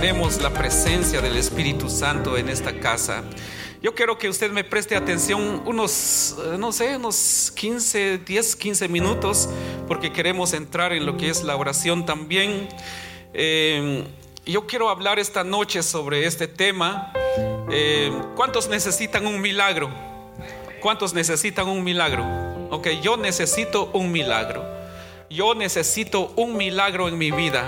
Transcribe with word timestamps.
Tenemos 0.00 0.40
la 0.40 0.50
presencia 0.50 1.20
del 1.20 1.36
Espíritu 1.36 1.90
Santo 1.90 2.36
en 2.36 2.48
esta 2.48 2.78
casa. 2.78 3.24
Yo 3.82 3.96
quiero 3.96 4.16
que 4.16 4.28
usted 4.28 4.52
me 4.52 4.62
preste 4.62 4.94
atención 4.94 5.60
unos, 5.66 6.36
eh, 6.38 6.56
no 6.56 6.70
sé, 6.70 6.96
unos 6.96 7.52
15, 7.56 8.18
10, 8.18 8.54
15 8.54 8.86
minutos, 8.86 9.48
porque 9.88 10.12
queremos 10.12 10.52
entrar 10.52 10.92
en 10.92 11.04
lo 11.04 11.16
que 11.16 11.30
es 11.30 11.42
la 11.42 11.56
oración 11.56 12.06
también. 12.06 12.68
Eh, 13.34 14.04
yo 14.46 14.68
quiero 14.68 14.88
hablar 14.88 15.18
esta 15.18 15.42
noche 15.42 15.82
sobre 15.82 16.26
este 16.26 16.46
tema. 16.46 17.12
Eh, 17.68 18.12
¿Cuántos 18.36 18.68
necesitan 18.68 19.26
un 19.26 19.40
milagro? 19.40 19.90
¿Cuántos 20.80 21.12
necesitan 21.12 21.66
un 21.66 21.82
milagro? 21.82 22.24
Ok, 22.70 22.86
yo 23.02 23.16
necesito 23.16 23.90
un 23.94 24.12
milagro. 24.12 24.64
Yo 25.28 25.56
necesito 25.56 26.32
un 26.36 26.56
milagro 26.56 27.08
en 27.08 27.18
mi 27.18 27.32
vida. 27.32 27.64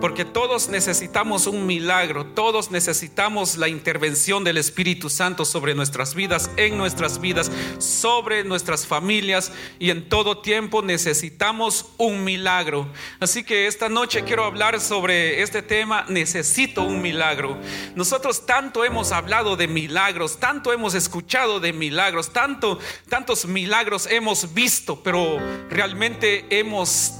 Porque 0.00 0.24
todos 0.24 0.68
necesitamos 0.68 1.46
un 1.46 1.66
milagro, 1.66 2.24
todos 2.26 2.70
necesitamos 2.70 3.58
la 3.58 3.68
intervención 3.68 4.44
del 4.44 4.56
Espíritu 4.56 5.10
Santo 5.10 5.44
sobre 5.44 5.74
nuestras 5.74 6.14
vidas, 6.14 6.50
en 6.56 6.78
nuestras 6.78 7.20
vidas, 7.20 7.50
sobre 7.78 8.44
nuestras 8.44 8.86
familias 8.86 9.52
y 9.78 9.90
en 9.90 10.08
todo 10.08 10.38
tiempo 10.38 10.82
necesitamos 10.82 11.92
un 11.98 12.24
milagro. 12.24 12.88
Así 13.20 13.44
que 13.44 13.66
esta 13.66 13.88
noche 13.88 14.24
quiero 14.24 14.44
hablar 14.44 14.80
sobre 14.80 15.42
este 15.42 15.60
tema, 15.60 16.06
necesito 16.08 16.82
un 16.82 17.02
milagro. 17.02 17.58
Nosotros 17.94 18.46
tanto 18.46 18.84
hemos 18.84 19.12
hablado 19.12 19.56
de 19.56 19.68
milagros, 19.68 20.40
tanto 20.40 20.72
hemos 20.72 20.94
escuchado 20.94 21.60
de 21.60 21.72
milagros, 21.72 22.32
tanto 22.32 22.78
tantos 23.08 23.44
milagros 23.44 24.06
hemos 24.06 24.54
visto, 24.54 25.02
pero 25.02 25.38
realmente 25.68 26.46
hemos 26.50 27.12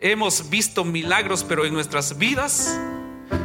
hemos 0.00 0.48
visto 0.50 0.84
milagros, 0.84 1.44
pero 1.44 1.64
en 1.64 1.74
nuestras 1.74 2.18
vidas. 2.18 2.78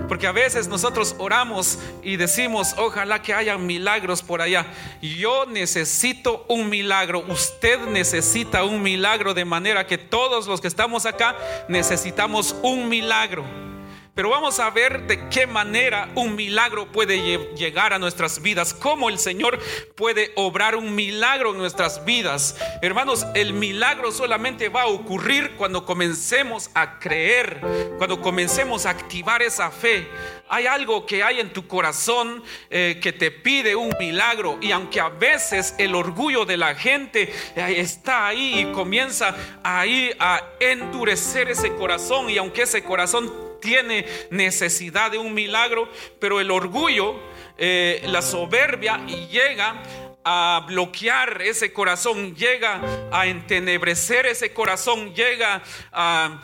Porque 0.08 0.28
a 0.28 0.32
veces 0.32 0.68
nosotros 0.68 1.16
oramos 1.18 1.80
y 2.04 2.18
decimos, 2.18 2.76
ojalá 2.78 3.22
que 3.22 3.34
haya 3.34 3.58
milagros 3.58 4.22
por 4.22 4.42
allá. 4.42 4.66
Yo 5.02 5.46
necesito 5.46 6.46
un 6.48 6.70
milagro, 6.70 7.26
usted 7.28 7.80
necesita 7.88 8.64
un 8.64 8.82
milagro, 8.82 9.34
de 9.34 9.46
manera 9.46 9.88
que 9.88 9.98
todos 9.98 10.46
los 10.48 10.62
que 10.62 10.68
estamos 10.68 11.06
acá 11.06 11.36
necesitamos 11.68 12.56
un 12.62 12.90
milagro. 12.90 13.73
Pero 14.16 14.30
vamos 14.30 14.60
a 14.60 14.70
ver 14.70 15.08
de 15.08 15.28
qué 15.30 15.48
manera 15.48 16.08
un 16.14 16.36
milagro 16.36 16.92
puede 16.92 17.42
llegar 17.56 17.94
a 17.94 18.00
nuestras 18.00 18.44
vidas, 18.44 18.72
cómo 18.72 19.10
el 19.10 19.18
Señor 19.18 19.58
puede 19.96 20.32
obrar 20.36 20.76
un 20.76 20.94
milagro 20.94 21.50
en 21.50 21.58
nuestras 21.58 22.06
vidas. 22.06 22.56
Hermanos, 22.84 23.26
el 23.34 23.54
milagro 23.54 24.12
solamente 24.12 24.70
va 24.70 24.84
a 24.84 24.88
ocurrir 24.88 25.56
cuando 25.58 25.84
comencemos 25.84 26.70
a 26.76 27.00
creer, 27.00 27.60
cuando 27.98 28.22
comencemos 28.22 28.86
a 28.86 28.92
activar 28.92 29.42
esa 29.42 29.72
fe. 29.72 30.08
Hay 30.48 30.68
algo 30.68 31.08
que 31.08 31.24
hay 31.24 31.40
en 31.40 31.52
tu 31.52 31.68
corazón 31.68 32.44
eh, 32.70 33.00
que 33.02 33.14
te 33.14 33.32
pide 33.32 33.76
un 33.76 33.96
milagro 34.00 34.60
y 34.62 34.72
aunque 34.72 35.00
a 35.00 35.10
veces 35.10 35.74
el 35.80 35.96
orgullo 35.96 36.46
de 36.46 36.58
la 36.58 36.76
gente 36.76 37.34
eh, 37.56 37.76
está 37.78 38.28
ahí 38.28 38.60
y 38.60 38.72
comienza 38.74 39.36
ahí 39.64 40.12
a 40.20 40.44
endurecer 40.60 41.50
ese 41.50 41.74
corazón 41.74 42.30
y 42.30 42.38
aunque 42.38 42.62
ese 42.62 42.84
corazón 42.84 43.53
tiene 43.64 44.06
necesidad 44.30 45.10
de 45.10 45.18
un 45.18 45.34
milagro, 45.34 45.90
pero 46.20 46.42
el 46.42 46.52
orgullo, 46.52 47.16
eh, 47.58 48.04
la 48.08 48.22
soberbia 48.22 48.98
llega 49.08 49.82
a 50.26 50.66
bloquear 50.68 51.42
ese 51.42 51.72
corazón, 51.72 52.36
llega 52.36 52.82
a 53.12 53.26
entenebrecer 53.26 54.26
ese 54.26 54.54
corazón, 54.54 55.14
llega 55.16 55.62
a, 55.92 56.42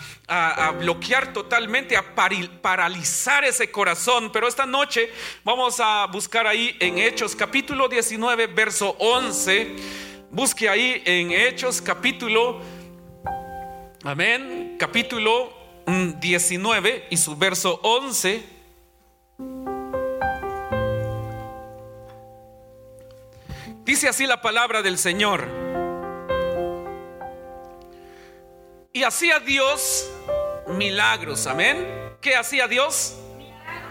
bloquear 0.80 1.34
totalmente, 1.34 1.98
a 1.98 2.16
paralizar 2.16 3.44
ese 3.44 3.70
corazón. 3.70 4.32
Pero 4.32 4.48
esta 4.48 4.66
noche 4.66 5.12
vamos 5.44 5.80
a 5.80 6.06
buscar 6.08 6.48
ahí 6.48 6.76
en 6.80 7.00
Hechos 7.00 7.36
capítulo 7.36 7.90
19, 7.90 8.48
verso 8.48 8.96
11. 9.00 9.76
Busque 10.32 10.70
ahí 10.70 11.02
en 11.06 11.32
Hechos 11.32 11.82
capítulo, 11.82 12.62
amén, 14.04 14.76
capítulo 14.78 15.59
19 16.20 17.08
y 17.10 17.18
su 17.18 17.36
verso 17.36 17.80
11. 17.84 18.44
Dice 23.84 24.08
así 24.08 24.28
la 24.28 24.42
palabra 24.42 24.82
del 24.82 24.98
Señor. 24.98 25.48
Y 28.94 29.04
hacía 29.04 29.40
Dios 29.40 30.10
milagros, 30.68 31.48
amén. 31.48 31.88
¿Qué 32.22 32.36
hacía 32.36 32.68
Dios? 32.68 33.16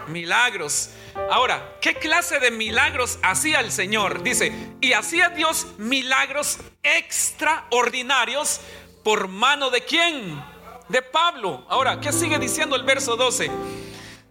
Milagros. 0.07 0.91
Ahora, 1.29 1.77
¿qué 1.81 1.95
clase 1.95 2.39
de 2.39 2.51
milagros 2.51 3.19
hacía 3.21 3.59
el 3.59 3.71
Señor? 3.71 4.23
Dice, 4.23 4.53
y 4.81 4.93
hacía 4.93 5.29
Dios 5.29 5.67
milagros 5.77 6.59
extraordinarios 6.83 8.61
por 9.03 9.27
mano 9.27 9.69
de 9.69 9.81
quién? 9.83 10.58
De 10.89 11.01
Pablo. 11.01 11.65
Ahora, 11.69 11.99
¿qué 12.01 12.11
sigue 12.11 12.37
diciendo 12.37 12.75
el 12.75 12.83
verso 12.83 13.15
12? 13.15 13.49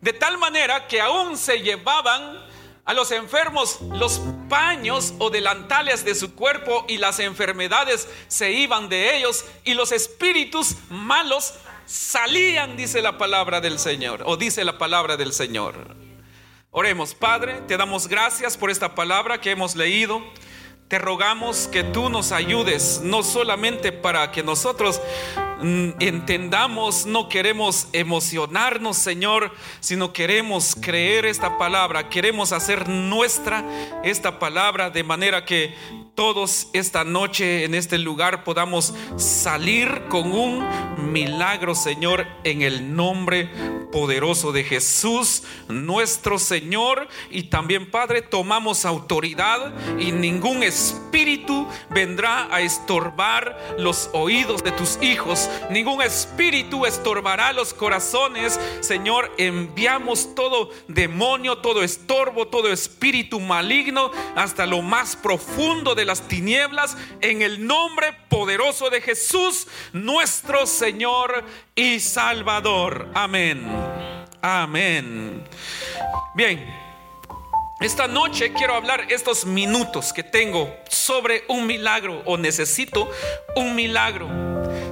De 0.01 0.13
tal 0.13 0.39
manera 0.39 0.87
que 0.87 1.01
aún 1.01 1.37
se 1.37 1.61
llevaban 1.61 2.47
a 2.85 2.95
los 2.95 3.11
enfermos 3.11 3.81
los 3.93 4.21
paños 4.49 5.15
o 5.19 5.31
delantales 5.31 6.05
de 6.05 6.15
su 6.15 6.35
cuerpo 6.35 6.85
y 6.89 6.99
las 6.99 7.19
enfermedades 7.19 8.09
se 8.29 8.53
iban 8.53 8.89
de 8.89 9.17
ellos 9.17 9.45
y 9.65 9.75
los 9.75 9.93
espíritus 9.93 10.77
malos 10.89 11.55
salían, 11.87 12.77
dice 12.77 13.03
la 13.03 13.19
palabra 13.19 13.61
del 13.61 13.79
Señor, 13.79 14.23
o 14.25 14.37
dice 14.37 14.65
la 14.65 14.79
palabra 14.79 15.17
del 15.17 15.33
Señor. 15.33 15.97
Oremos, 16.71 17.15
Padre, 17.15 17.63
te 17.67 17.77
damos 17.77 18.09
gracias 18.09 18.57
por 18.57 18.71
esta 18.71 18.95
palabra 18.95 19.41
que 19.41 19.51
hemos 19.51 19.75
leído. 19.75 20.23
Te 20.89 20.99
rogamos 20.99 21.69
que 21.69 21.85
tú 21.85 22.09
nos 22.09 22.33
ayudes, 22.33 23.03
no 23.05 23.23
solamente 23.23 23.93
para 23.93 24.33
que 24.33 24.43
nosotros 24.43 25.01
Mm, 25.61 25.95
entendamos, 25.99 27.05
no 27.05 27.29
queremos 27.29 27.89
emocionarnos, 27.93 28.97
Señor, 28.97 29.51
sino 29.81 30.13
queremos 30.13 30.77
creer 30.81 31.27
esta 31.27 31.59
palabra, 31.59 32.09
queremos 32.09 32.53
hacer 32.53 32.89
nuestra 32.89 33.65
esta 34.05 34.39
palabra 34.39 34.91
de 34.91 35.03
manera 35.03 35.45
que 35.45 35.75
todos 36.15 36.69
esta 36.73 37.03
noche 37.03 37.65
en 37.65 37.75
este 37.75 37.99
lugar 37.99 38.45
podamos 38.45 38.95
salir 39.17 40.03
con 40.09 40.33
un 40.33 40.65
milagro, 41.13 41.75
Señor, 41.75 42.27
en 42.45 42.63
el 42.63 42.95
nombre 42.95 43.51
poderoso 43.91 44.53
de 44.53 44.65
Jesús, 44.65 45.45
nuestro 45.69 46.39
Señor. 46.39 47.09
Y 47.31 47.45
también, 47.45 47.91
Padre, 47.91 48.23
tomamos 48.23 48.85
autoridad 48.85 49.73
y 49.99 50.13
ningún 50.13 50.63
espíritu 50.63 50.78
vendrá 51.91 52.49
a 52.55 52.61
estorbar 52.61 53.59
los 53.79 54.11
oídos 54.13 54.63
de 54.63 54.73
tus 54.73 54.99
hijos. 55.03 55.49
Ningún 55.71 56.03
espíritu 56.03 56.87
estorbará 56.87 57.53
los 57.53 57.75
corazones. 57.75 58.59
Señor, 58.81 59.33
enviamos 59.39 60.35
todo 60.35 60.71
demonio, 60.87 61.59
todo 61.59 61.83
estorbo, 61.83 62.49
todo 62.49 62.73
espíritu 62.73 63.41
maligno 63.41 64.11
hasta 64.37 64.67
lo 64.67 64.83
más 64.83 65.17
profundo 65.17 65.95
de 65.95 66.05
las 66.05 66.23
tinieblas 66.23 66.97
en 67.21 67.43
el 67.43 67.67
nombre 67.67 68.13
poderoso 68.29 68.91
de 68.91 69.01
Jesús, 69.01 69.67
nuestro 69.93 70.67
Señor 70.67 71.45
y 71.75 72.01
Salvador. 72.01 73.09
Amén. 73.15 73.67
Amén. 74.41 75.45
Bien. 76.35 76.88
Esta 77.81 78.09
noche 78.09 78.53
quiero 78.53 78.75
hablar 78.75 79.07
estos 79.09 79.45
minutos 79.45 80.13
que 80.13 80.25
tengo 80.25 80.77
sobre 80.89 81.45
un 81.47 81.65
milagro 81.65 82.23
o 82.25 82.37
necesito 82.37 83.09
un 83.55 83.77
milagro. 83.77 84.29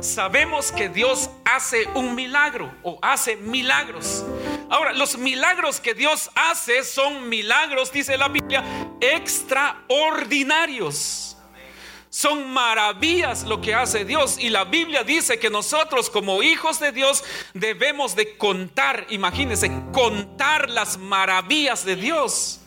Sabemos 0.00 0.70
que 0.70 0.88
Dios 0.88 1.28
hace 1.44 1.88
un 1.96 2.14
milagro 2.14 2.72
o 2.84 3.00
hace 3.02 3.34
milagros. 3.34 4.24
Ahora, 4.70 4.92
los 4.92 5.18
milagros 5.18 5.80
que 5.80 5.94
Dios 5.94 6.30
hace 6.36 6.84
son 6.84 7.28
milagros, 7.28 7.90
dice 7.90 8.16
la 8.16 8.28
Biblia, 8.28 8.62
extraordinarios. 9.00 11.36
Son 12.08 12.48
maravillas 12.52 13.42
lo 13.42 13.60
que 13.60 13.74
hace 13.74 14.04
Dios. 14.04 14.36
Y 14.38 14.48
la 14.48 14.62
Biblia 14.62 15.02
dice 15.02 15.40
que 15.40 15.50
nosotros 15.50 16.08
como 16.08 16.40
hijos 16.40 16.78
de 16.78 16.92
Dios 16.92 17.24
debemos 17.52 18.14
de 18.14 18.36
contar, 18.36 19.08
imagínense, 19.10 19.72
contar 19.92 20.70
las 20.70 20.98
maravillas 20.98 21.84
de 21.84 21.96
Dios. 21.96 22.60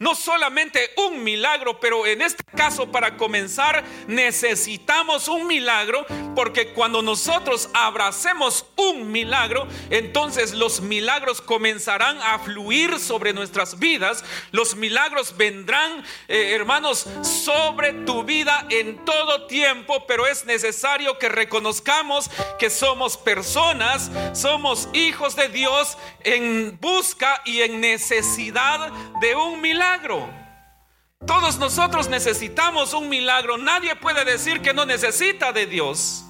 No 0.00 0.14
solamente 0.14 0.92
un 0.96 1.22
milagro, 1.22 1.78
pero 1.78 2.06
en 2.06 2.22
este 2.22 2.42
caso 2.56 2.90
para 2.90 3.18
comenzar 3.18 3.84
necesitamos 4.06 5.28
un 5.28 5.46
milagro 5.46 6.06
porque 6.34 6.72
cuando 6.72 7.02
nosotros 7.02 7.68
abracemos 7.74 8.64
un 8.76 9.12
milagro, 9.12 9.68
entonces 9.90 10.54
los 10.54 10.80
milagros 10.80 11.42
comenzarán 11.42 12.16
a 12.22 12.38
fluir 12.38 12.98
sobre 12.98 13.34
nuestras 13.34 13.78
vidas. 13.78 14.24
Los 14.52 14.74
milagros 14.74 15.36
vendrán, 15.36 16.02
eh, 16.28 16.52
hermanos, 16.54 17.06
sobre 17.20 17.92
tu 17.92 18.24
vida 18.24 18.66
en 18.70 19.04
todo 19.04 19.46
tiempo, 19.48 20.06
pero 20.06 20.26
es 20.26 20.46
necesario 20.46 21.18
que 21.18 21.28
reconozcamos 21.28 22.30
que 22.58 22.70
somos 22.70 23.18
personas, 23.18 24.10
somos 24.32 24.88
hijos 24.94 25.36
de 25.36 25.50
Dios 25.50 25.98
en 26.24 26.78
busca 26.80 27.42
y 27.44 27.60
en 27.60 27.82
necesidad 27.82 28.90
de 29.20 29.36
un 29.36 29.60
milagro. 29.60 29.89
Todos 31.26 31.58
nosotros 31.58 32.08
necesitamos 32.08 32.94
un 32.94 33.08
milagro. 33.08 33.58
Nadie 33.58 33.94
puede 33.96 34.24
decir 34.24 34.62
que 34.62 34.72
no 34.72 34.86
necesita 34.86 35.52
de 35.52 35.66
Dios. 35.66 36.24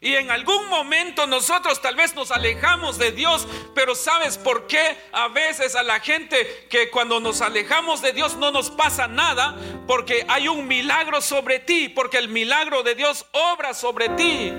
Y 0.00 0.14
en 0.14 0.30
algún 0.30 0.68
momento 0.68 1.26
nosotros 1.26 1.80
tal 1.80 1.96
vez 1.96 2.14
nos 2.14 2.30
alejamos 2.30 2.98
de 2.98 3.12
Dios, 3.12 3.46
pero 3.74 3.94
¿sabes 3.94 4.36
por 4.36 4.66
qué 4.66 4.98
a 5.12 5.28
veces 5.28 5.74
a 5.74 5.82
la 5.82 6.00
gente 6.00 6.66
que 6.68 6.90
cuando 6.90 7.20
nos 7.20 7.40
alejamos 7.40 8.02
de 8.02 8.12
Dios 8.12 8.36
no 8.36 8.50
nos 8.50 8.70
pasa 8.70 9.08
nada? 9.08 9.56
Porque 9.86 10.26
hay 10.28 10.48
un 10.48 10.66
milagro 10.66 11.20
sobre 11.20 11.60
ti, 11.60 11.88
porque 11.88 12.18
el 12.18 12.28
milagro 12.28 12.82
de 12.82 12.94
Dios 12.94 13.26
obra 13.32 13.72
sobre 13.74 14.08
ti. 14.10 14.52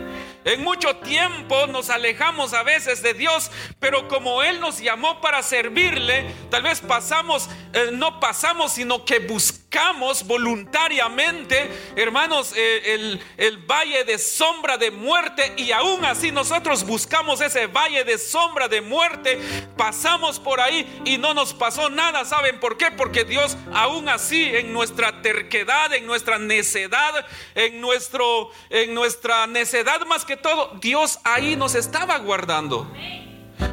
En 0.47 0.63
mucho 0.63 0.95
tiempo 0.95 1.67
nos 1.67 1.89
alejamos 1.89 2.53
a 2.53 2.63
veces 2.63 3.03
de 3.03 3.13
Dios, 3.13 3.51
pero 3.81 4.07
como 4.07 4.41
Él 4.43 4.61
nos 4.61 4.79
llamó 4.79 5.19
para 5.19 5.43
servirle, 5.43 6.25
tal 6.49 6.63
vez 6.63 6.79
pasamos, 6.79 7.49
eh, 7.73 7.89
no 7.91 8.21
pasamos, 8.21 8.71
sino 8.71 9.03
que 9.03 9.19
buscamos 9.19 10.25
voluntariamente, 10.25 11.69
hermanos, 11.97 12.53
eh, 12.55 12.93
el, 12.93 13.21
el 13.35 13.57
valle 13.57 14.05
de 14.05 14.17
sombra 14.17 14.77
de 14.77 14.89
muerte 14.89 15.53
y 15.57 15.73
aún 15.73 16.05
así 16.05 16.31
nosotros 16.31 16.85
buscamos 16.85 17.41
ese 17.41 17.67
valle 17.67 18.05
de 18.05 18.17
sombra 18.17 18.69
de 18.69 18.79
muerte, 18.79 19.41
pasamos 19.75 20.39
por 20.39 20.61
ahí 20.61 21.01
y 21.03 21.17
no 21.17 21.33
nos 21.33 21.53
pasó 21.53 21.89
nada. 21.89 22.23
¿Saben 22.23 22.61
por 22.61 22.77
qué? 22.77 22.91
Porque 22.91 23.25
Dios 23.25 23.57
aún 23.73 24.07
así 24.07 24.45
en 24.45 24.71
nuestra 24.71 25.21
terquedad, 25.21 25.93
en 25.93 26.07
nuestra 26.07 26.39
necedad, 26.39 27.25
en, 27.53 27.81
nuestro, 27.81 28.49
en 28.69 28.93
nuestra 28.93 29.45
necedad 29.45 30.05
más 30.05 30.23
que 30.23 30.36
todo, 30.37 30.77
Dios 30.81 31.19
ahí 31.23 31.55
nos 31.55 31.75
estaba 31.75 32.17
guardando. 32.19 32.87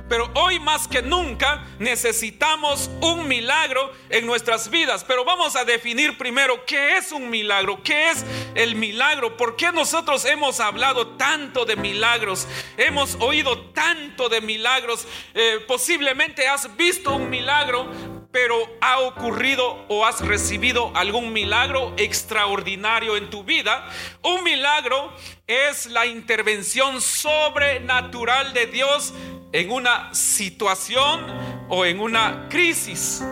Pero 0.09 0.31
hoy 0.35 0.59
más 0.61 0.89
que 0.89 1.03
nunca 1.03 1.65
necesitamos 1.79 2.91
un 3.01 3.27
milagro 3.29 3.93
en 4.09 4.27
nuestras 4.27 4.71
vidas. 4.71 5.05
Pero 5.05 5.25
vamos 5.25 5.57
a 5.57 5.65
definir 5.65 6.17
primero 6.17 6.65
qué 6.67 6.97
es 6.97 7.13
un 7.13 7.31
milagro, 7.31 7.83
qué 7.83 8.11
es 8.11 8.25
el 8.55 8.77
milagro, 8.77 9.37
por 9.37 9.57
qué 9.57 9.73
nosotros 9.73 10.25
hemos 10.25 10.61
hablado 10.61 11.09
tanto 11.17 11.65
de 11.65 11.77
milagros, 11.77 12.47
hemos 12.77 13.17
oído 13.21 13.61
tanto 13.73 14.29
de 14.29 14.41
milagros. 14.41 15.07
Eh, 15.35 15.65
posiblemente 15.67 16.47
has 16.49 16.75
visto 16.77 17.15
un 17.15 17.29
milagro, 17.29 17.87
pero 18.35 18.69
ha 18.81 18.99
ocurrido 18.99 19.85
o 19.87 20.05
has 20.05 20.21
recibido 20.21 20.91
algún 20.97 21.33
milagro 21.33 21.95
extraordinario 21.97 23.17
en 23.17 23.31
tu 23.31 23.45
vida. 23.45 23.89
Un 24.23 24.43
milagro 24.43 25.13
es 25.47 25.87
la 25.87 26.05
intervención 26.05 27.01
sobrenatural 27.01 28.53
de 28.53 28.67
Dios 28.67 29.15
en 29.53 29.71
una 29.71 30.13
situación 30.13 31.33
o 31.69 31.85
en 31.85 32.01
una 32.01 32.49
crisis. 32.51 33.23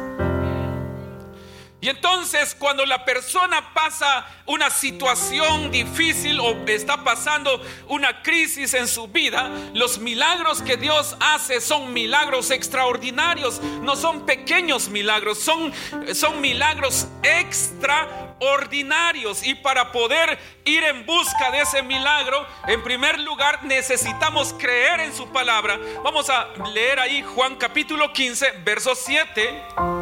Y 1.82 1.88
entonces 1.88 2.54
cuando 2.56 2.86
la 2.86 3.04
persona 3.04 3.74
pasa 3.74 4.24
una 4.46 4.70
situación 4.70 5.72
difícil 5.72 6.38
o 6.38 6.52
está 6.68 7.02
pasando 7.02 7.60
una 7.88 8.22
crisis 8.22 8.72
en 8.74 8.86
su 8.86 9.08
vida, 9.08 9.50
los 9.74 9.98
milagros 9.98 10.62
que 10.62 10.76
Dios 10.76 11.16
hace 11.18 11.60
son 11.60 11.92
milagros 11.92 12.52
extraordinarios, 12.52 13.60
no 13.82 13.96
son 13.96 14.24
pequeños 14.24 14.90
milagros, 14.90 15.40
son, 15.40 15.72
son 16.14 16.40
milagros 16.40 17.08
extraordinarios. 17.24 19.44
Y 19.44 19.56
para 19.56 19.90
poder 19.90 20.38
ir 20.64 20.84
en 20.84 21.04
busca 21.04 21.50
de 21.50 21.62
ese 21.62 21.82
milagro, 21.82 22.46
en 22.68 22.80
primer 22.84 23.18
lugar 23.18 23.64
necesitamos 23.64 24.54
creer 24.56 25.00
en 25.00 25.12
su 25.12 25.26
palabra. 25.32 25.80
Vamos 26.04 26.30
a 26.30 26.46
leer 26.72 27.00
ahí 27.00 27.22
Juan 27.22 27.56
capítulo 27.56 28.12
15, 28.12 28.52
verso 28.64 28.94
7. 28.94 30.01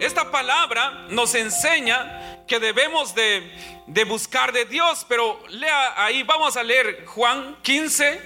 Esta 0.00 0.30
palabra 0.30 1.06
nos 1.10 1.34
enseña 1.34 2.42
que 2.46 2.58
debemos 2.58 3.14
de, 3.14 3.52
buscar 4.08 4.50
de 4.50 4.64
Dios, 4.64 5.04
pero 5.06 5.38
lea 5.50 5.92
ahí, 6.02 6.22
vamos 6.22 6.56
a 6.56 6.62
leer 6.62 7.04
Juan 7.04 7.58
15. 7.60 8.22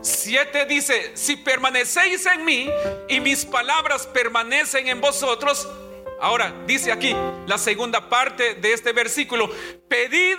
7 0.00 0.64
dice, 0.64 1.14
si 1.14 1.36
permanecéis 1.36 2.24
en 2.24 2.42
mí 2.42 2.70
y 3.06 3.20
mis 3.20 3.44
palabras 3.44 4.06
permanecen 4.06 4.88
en 4.88 5.00
vosotros, 5.00 5.68
ahora 6.22 6.54
dice 6.66 6.90
aquí 6.90 7.14
la 7.46 7.58
segunda 7.58 8.08
parte 8.08 8.54
de 8.54 8.72
este 8.72 8.92
versículo, 8.92 9.50
pedid 9.88 10.38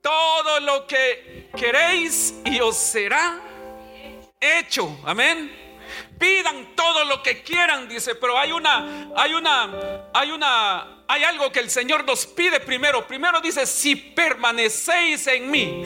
todo 0.00 0.60
lo 0.60 0.86
que 0.86 1.50
queréis 1.54 2.34
y 2.46 2.58
os 2.60 2.76
será 2.76 3.38
hecho. 4.40 4.98
Amén. 5.04 5.63
Pidan 6.24 6.74
todo 6.74 7.04
lo 7.04 7.22
que 7.22 7.42
quieran, 7.42 7.86
dice, 7.86 8.14
pero 8.14 8.38
hay 8.38 8.50
una, 8.50 9.10
hay 9.14 9.34
una, 9.34 10.08
hay 10.14 10.30
una, 10.30 11.04
hay 11.06 11.22
algo 11.22 11.52
que 11.52 11.60
el 11.60 11.68
Señor 11.68 12.02
nos 12.06 12.24
pide 12.24 12.60
primero. 12.60 13.06
Primero 13.06 13.42
dice, 13.42 13.66
si 13.66 13.94
permanecéis 13.94 15.26
en 15.26 15.50
mí 15.50 15.84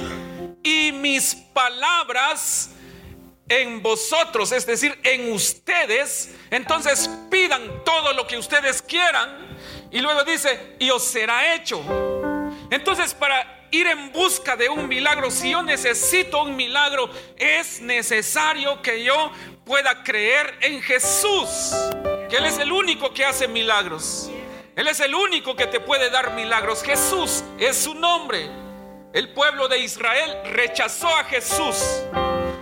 y 0.62 0.92
mis 0.92 1.34
palabras 1.34 2.70
en 3.48 3.82
vosotros, 3.82 4.52
es 4.52 4.64
decir, 4.64 4.96
en 5.02 5.32
ustedes, 5.32 6.36
entonces 6.52 7.10
pidan 7.28 7.82
todo 7.84 8.12
lo 8.12 8.24
que 8.24 8.38
ustedes 8.38 8.80
quieran. 8.80 9.58
Y 9.90 9.98
luego 9.98 10.22
dice, 10.22 10.76
y 10.78 10.88
os 10.90 11.02
será 11.02 11.52
hecho. 11.56 11.82
Entonces, 12.70 13.12
para 13.12 13.57
ir 13.70 13.86
en 13.86 14.12
busca 14.12 14.56
de 14.56 14.68
un 14.68 14.88
milagro, 14.88 15.30
si 15.30 15.50
yo 15.50 15.62
necesito 15.62 16.42
un 16.42 16.56
milagro, 16.56 17.10
es 17.36 17.80
necesario 17.80 18.80
que 18.82 19.04
yo 19.04 19.32
pueda 19.64 20.02
creer 20.02 20.58
en 20.60 20.82
Jesús, 20.82 21.74
que 22.28 22.36
Él 22.36 22.46
es 22.46 22.58
el 22.58 22.72
único 22.72 23.12
que 23.12 23.24
hace 23.24 23.48
milagros. 23.48 24.30
Él 24.78 24.86
es 24.86 25.00
el 25.00 25.12
único 25.12 25.56
que 25.56 25.66
te 25.66 25.80
puede 25.80 26.08
dar 26.08 26.34
milagros. 26.34 26.84
Jesús 26.84 27.42
es 27.58 27.76
su 27.76 27.94
nombre. 27.94 28.48
El 29.12 29.30
pueblo 29.30 29.66
de 29.66 29.78
Israel 29.78 30.36
rechazó 30.52 31.08
a 31.08 31.24
Jesús. 31.24 32.04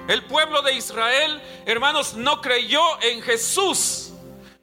El 0.09 0.25
pueblo 0.25 0.63
de 0.63 0.73
Israel, 0.73 1.43
hermanos, 1.67 2.15
no 2.15 2.41
creyó 2.41 2.81
en 3.03 3.21
Jesús. 3.21 4.13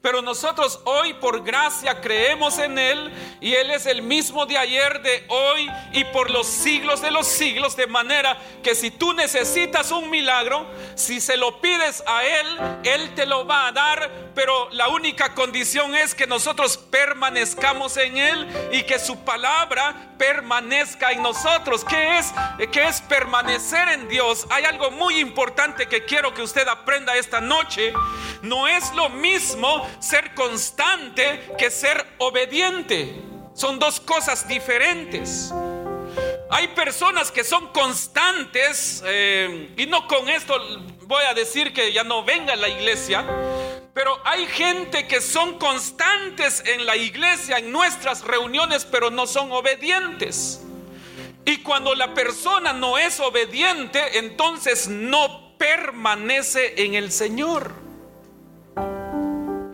Pero 0.03 0.21
nosotros 0.21 0.81
hoy 0.83 1.13
por 1.13 1.45
gracia 1.45 2.01
creemos 2.01 2.59
en 2.59 2.77
Él 2.77 3.09
y 3.39 3.53
Él 3.53 3.71
es 3.71 3.85
el 3.85 4.01
mismo 4.01 4.45
de 4.45 4.57
ayer, 4.57 5.01
de 5.01 5.23
hoy 5.29 5.71
y 5.93 6.03
por 6.03 6.29
los 6.29 6.45
siglos 6.45 7.01
de 7.01 7.09
los 7.09 7.25
siglos. 7.25 7.77
De 7.77 7.87
manera 7.87 8.37
que 8.61 8.75
si 8.75 8.91
tú 8.91 9.13
necesitas 9.13 9.91
un 9.91 10.09
milagro, 10.09 10.67
si 10.95 11.21
se 11.21 11.37
lo 11.37 11.61
pides 11.61 12.03
a 12.05 12.25
Él, 12.25 12.47
Él 12.83 13.15
te 13.15 13.25
lo 13.25 13.47
va 13.47 13.67
a 13.67 13.71
dar. 13.71 14.11
Pero 14.35 14.67
la 14.71 14.89
única 14.89 15.33
condición 15.33 15.95
es 15.95 16.13
que 16.13 16.27
nosotros 16.27 16.77
permanezcamos 16.77 17.95
en 17.95 18.17
Él 18.17 18.47
y 18.73 18.83
que 18.83 18.99
su 18.99 19.23
palabra 19.23 20.15
permanezca 20.17 21.13
en 21.13 21.21
nosotros. 21.21 21.85
¿Qué 21.85 22.17
es? 22.17 22.33
¿Qué 22.73 22.87
es 22.87 22.99
permanecer 22.99 23.87
en 23.87 24.09
Dios? 24.09 24.47
Hay 24.49 24.65
algo 24.65 24.91
muy 24.91 25.19
importante 25.19 25.87
que 25.87 26.03
quiero 26.03 26.33
que 26.33 26.41
usted 26.41 26.67
aprenda 26.67 27.15
esta 27.15 27.39
noche. 27.39 27.93
No 28.41 28.67
es 28.67 28.93
lo 28.95 29.07
mismo 29.09 29.87
ser 29.99 30.33
constante 30.33 31.53
que 31.57 31.69
ser 31.71 32.05
obediente. 32.17 33.15
Son 33.53 33.79
dos 33.79 33.99
cosas 33.99 34.47
diferentes. 34.47 35.53
Hay 36.49 36.67
personas 36.69 37.31
que 37.31 37.43
son 37.43 37.67
constantes, 37.69 39.03
eh, 39.05 39.73
y 39.75 39.85
no 39.87 40.07
con 40.07 40.29
esto 40.29 40.55
voy 41.01 41.23
a 41.25 41.33
decir 41.33 41.73
que 41.73 41.91
ya 41.91 42.03
no 42.03 42.23
venga 42.23 42.53
a 42.53 42.55
la 42.55 42.69
iglesia, 42.69 43.25
pero 43.93 44.19
hay 44.25 44.45
gente 44.47 45.07
que 45.07 45.21
son 45.21 45.57
constantes 45.57 46.63
en 46.65 46.85
la 46.85 46.95
iglesia, 46.95 47.57
en 47.57 47.71
nuestras 47.71 48.23
reuniones, 48.23 48.85
pero 48.85 49.09
no 49.09 49.27
son 49.27 49.51
obedientes. 49.51 50.61
Y 51.45 51.57
cuando 51.57 51.93
la 51.93 52.13
persona 52.13 52.73
no 52.73 52.97
es 52.97 53.19
obediente, 53.19 54.17
entonces 54.19 54.87
no 54.87 55.57
permanece 55.57 56.83
en 56.83 56.95
el 56.95 57.11
Señor. 57.11 57.82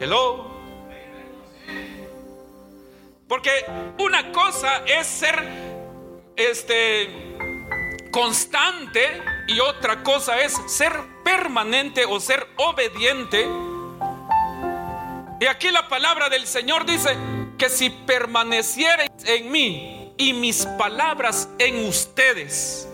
Hello. 0.01 0.45
Porque 3.27 3.51
una 3.97 4.31
cosa 4.31 4.77
es 4.85 5.05
ser 5.05 5.35
este 6.37 7.35
constante 8.09 9.21
y 9.49 9.59
otra 9.59 10.01
cosa 10.01 10.39
es 10.39 10.53
ser 10.67 10.93
permanente 11.25 12.05
o 12.05 12.17
ser 12.21 12.47
obediente. 12.55 13.45
Y 15.41 15.45
aquí 15.47 15.69
la 15.69 15.89
palabra 15.89 16.29
del 16.29 16.47
Señor 16.47 16.85
dice 16.85 17.17
que 17.57 17.67
si 17.69 17.89
permaneciereis 17.89 19.09
en 19.25 19.51
mí 19.51 20.13
y 20.17 20.31
mis 20.31 20.65
palabras 20.77 21.49
en 21.57 21.85
ustedes. 21.85 22.87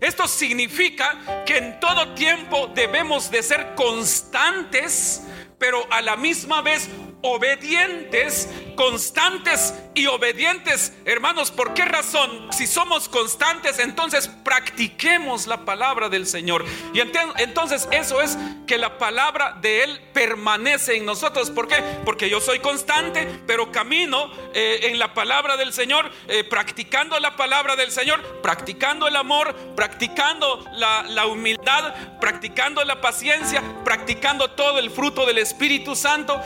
Esto 0.00 0.26
significa 0.26 1.44
que 1.46 1.58
en 1.58 1.78
todo 1.78 2.14
tiempo 2.14 2.68
debemos 2.74 3.30
de 3.30 3.44
ser 3.44 3.76
constantes 3.76 5.22
pero 5.62 5.86
a 5.90 6.02
la 6.02 6.16
misma 6.16 6.60
vez 6.60 6.88
obedientes, 7.22 8.48
constantes 8.74 9.74
y 9.94 10.06
obedientes. 10.06 10.92
Hermanos, 11.04 11.50
¿por 11.50 11.72
qué 11.74 11.84
razón? 11.84 12.48
Si 12.52 12.66
somos 12.66 13.08
constantes, 13.08 13.78
entonces 13.78 14.28
practiquemos 14.44 15.46
la 15.46 15.64
palabra 15.64 16.08
del 16.08 16.26
Señor. 16.26 16.64
Y 16.92 17.00
entonces 17.00 17.88
eso 17.92 18.20
es 18.20 18.36
que 18.66 18.78
la 18.78 18.98
palabra 18.98 19.58
de 19.60 19.84
Él 19.84 20.00
permanece 20.12 20.96
en 20.96 21.06
nosotros. 21.06 21.50
¿Por 21.50 21.68
qué? 21.68 21.76
Porque 22.04 22.28
yo 22.28 22.40
soy 22.40 22.58
constante, 22.58 23.28
pero 23.46 23.70
camino 23.70 24.30
eh, 24.54 24.80
en 24.84 24.98
la 24.98 25.14
palabra 25.14 25.56
del 25.56 25.72
Señor, 25.72 26.10
eh, 26.28 26.44
practicando 26.44 27.18
la 27.20 27.36
palabra 27.36 27.76
del 27.76 27.90
Señor, 27.90 28.40
practicando 28.42 29.06
el 29.06 29.16
amor, 29.16 29.54
practicando 29.76 30.64
la, 30.72 31.04
la 31.04 31.26
humildad, 31.26 31.94
practicando 32.20 32.84
la 32.84 33.00
paciencia, 33.00 33.62
practicando 33.84 34.50
todo 34.50 34.78
el 34.78 34.90
fruto 34.90 35.26
del 35.26 35.38
Espíritu 35.38 35.94
Santo. 35.94 36.40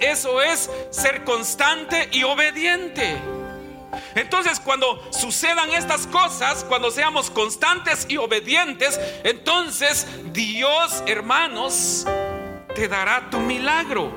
Eso 0.00 0.42
es 0.42 0.70
ser 0.90 1.24
constante 1.24 2.08
y 2.12 2.22
obediente. 2.24 3.16
Entonces 4.14 4.58
cuando 4.60 5.02
sucedan 5.12 5.70
estas 5.70 6.06
cosas, 6.06 6.64
cuando 6.64 6.90
seamos 6.90 7.30
constantes 7.30 8.06
y 8.08 8.16
obedientes, 8.16 8.98
entonces 9.24 10.06
Dios, 10.32 11.02
hermanos, 11.06 12.06
te 12.74 12.88
dará 12.88 13.28
tu 13.30 13.38
milagro. 13.38 14.10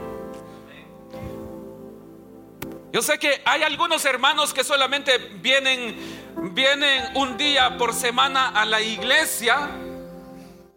Yo 2.94 3.02
sé 3.02 3.20
que 3.20 3.42
hay 3.44 3.64
algunos 3.64 4.06
hermanos 4.06 4.54
que 4.54 4.64
solamente 4.64 5.18
vienen 5.18 6.24
vienen 6.38 7.16
un 7.16 7.38
día 7.38 7.78
por 7.78 7.94
semana 7.94 8.50
a 8.50 8.66
la 8.66 8.82
iglesia 8.82 9.70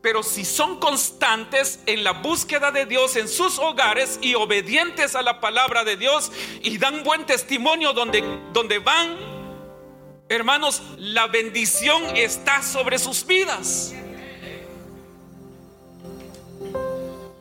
pero 0.00 0.22
si 0.22 0.44
son 0.44 0.78
constantes 0.78 1.80
en 1.86 2.04
la 2.04 2.12
búsqueda 2.12 2.70
de 2.70 2.86
Dios 2.86 3.16
en 3.16 3.28
sus 3.28 3.58
hogares 3.58 4.18
y 4.22 4.34
obedientes 4.34 5.16
a 5.16 5.22
la 5.22 5.40
palabra 5.40 5.84
de 5.84 5.96
Dios 5.96 6.30
y 6.62 6.78
dan 6.78 7.02
buen 7.02 7.26
testimonio 7.26 7.92
donde, 7.92 8.22
donde 8.52 8.78
van, 8.78 9.16
hermanos, 10.28 10.82
la 10.98 11.26
bendición 11.26 12.16
está 12.16 12.62
sobre 12.62 12.98
sus 12.98 13.26
vidas. 13.26 13.92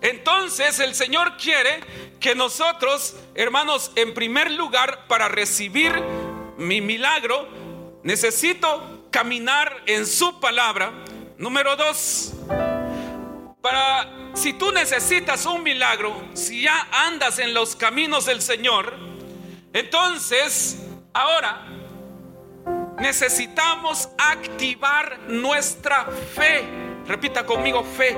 Entonces 0.01 0.79
el 0.79 0.95
Señor 0.95 1.37
quiere 1.37 1.81
que 2.19 2.33
nosotros, 2.33 3.15
hermanos, 3.35 3.91
en 3.95 4.13
primer 4.15 4.51
lugar, 4.51 5.07
para 5.07 5.27
recibir 5.27 5.93
mi 6.57 6.81
milagro, 6.81 7.47
necesito 8.01 9.05
caminar 9.11 9.83
en 9.85 10.07
su 10.07 10.39
palabra 10.39 10.91
Número 11.37 11.75
dos, 11.75 12.33
para 13.61 14.31
si 14.33 14.53
tú 14.53 14.71
necesitas 14.71 15.45
un 15.45 15.61
milagro, 15.61 16.19
si 16.33 16.63
ya 16.63 16.87
andas 16.91 17.37
en 17.37 17.53
los 17.53 17.75
caminos 17.75 18.25
del 18.25 18.41
Señor, 18.41 18.95
entonces 19.71 20.79
ahora 21.13 21.63
necesitamos 22.97 24.09
activar 24.17 25.19
nuestra 25.27 26.05
fe. 26.05 26.63
Repita 27.05 27.45
conmigo, 27.45 27.83
fe. 27.83 28.17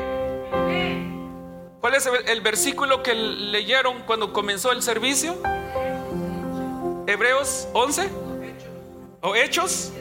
¿Cuál 1.82 1.96
es 1.96 2.10
el 2.26 2.40
versículo 2.40 3.04
que 3.04 3.14
leyeron 3.14 4.04
cuando 4.04 4.32
comenzó 4.32 4.72
el 4.72 4.82
servicio? 4.82 5.36
Hebreos 7.06 7.68
11 7.74 8.10
o 9.20 9.36
Hechos. 9.36 9.92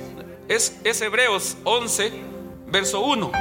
Es, 0.46 0.78
es 0.84 1.00
Hebreos 1.02 1.56
11 1.64 2.38
verso 2.70 3.00
1. 3.00 3.32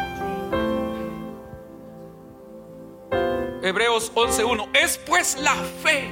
Hebreos 3.62 4.12
11.1. 4.14 4.70
Es 4.74 4.98
pues 4.98 5.38
la 5.40 5.56
fe, 5.56 6.10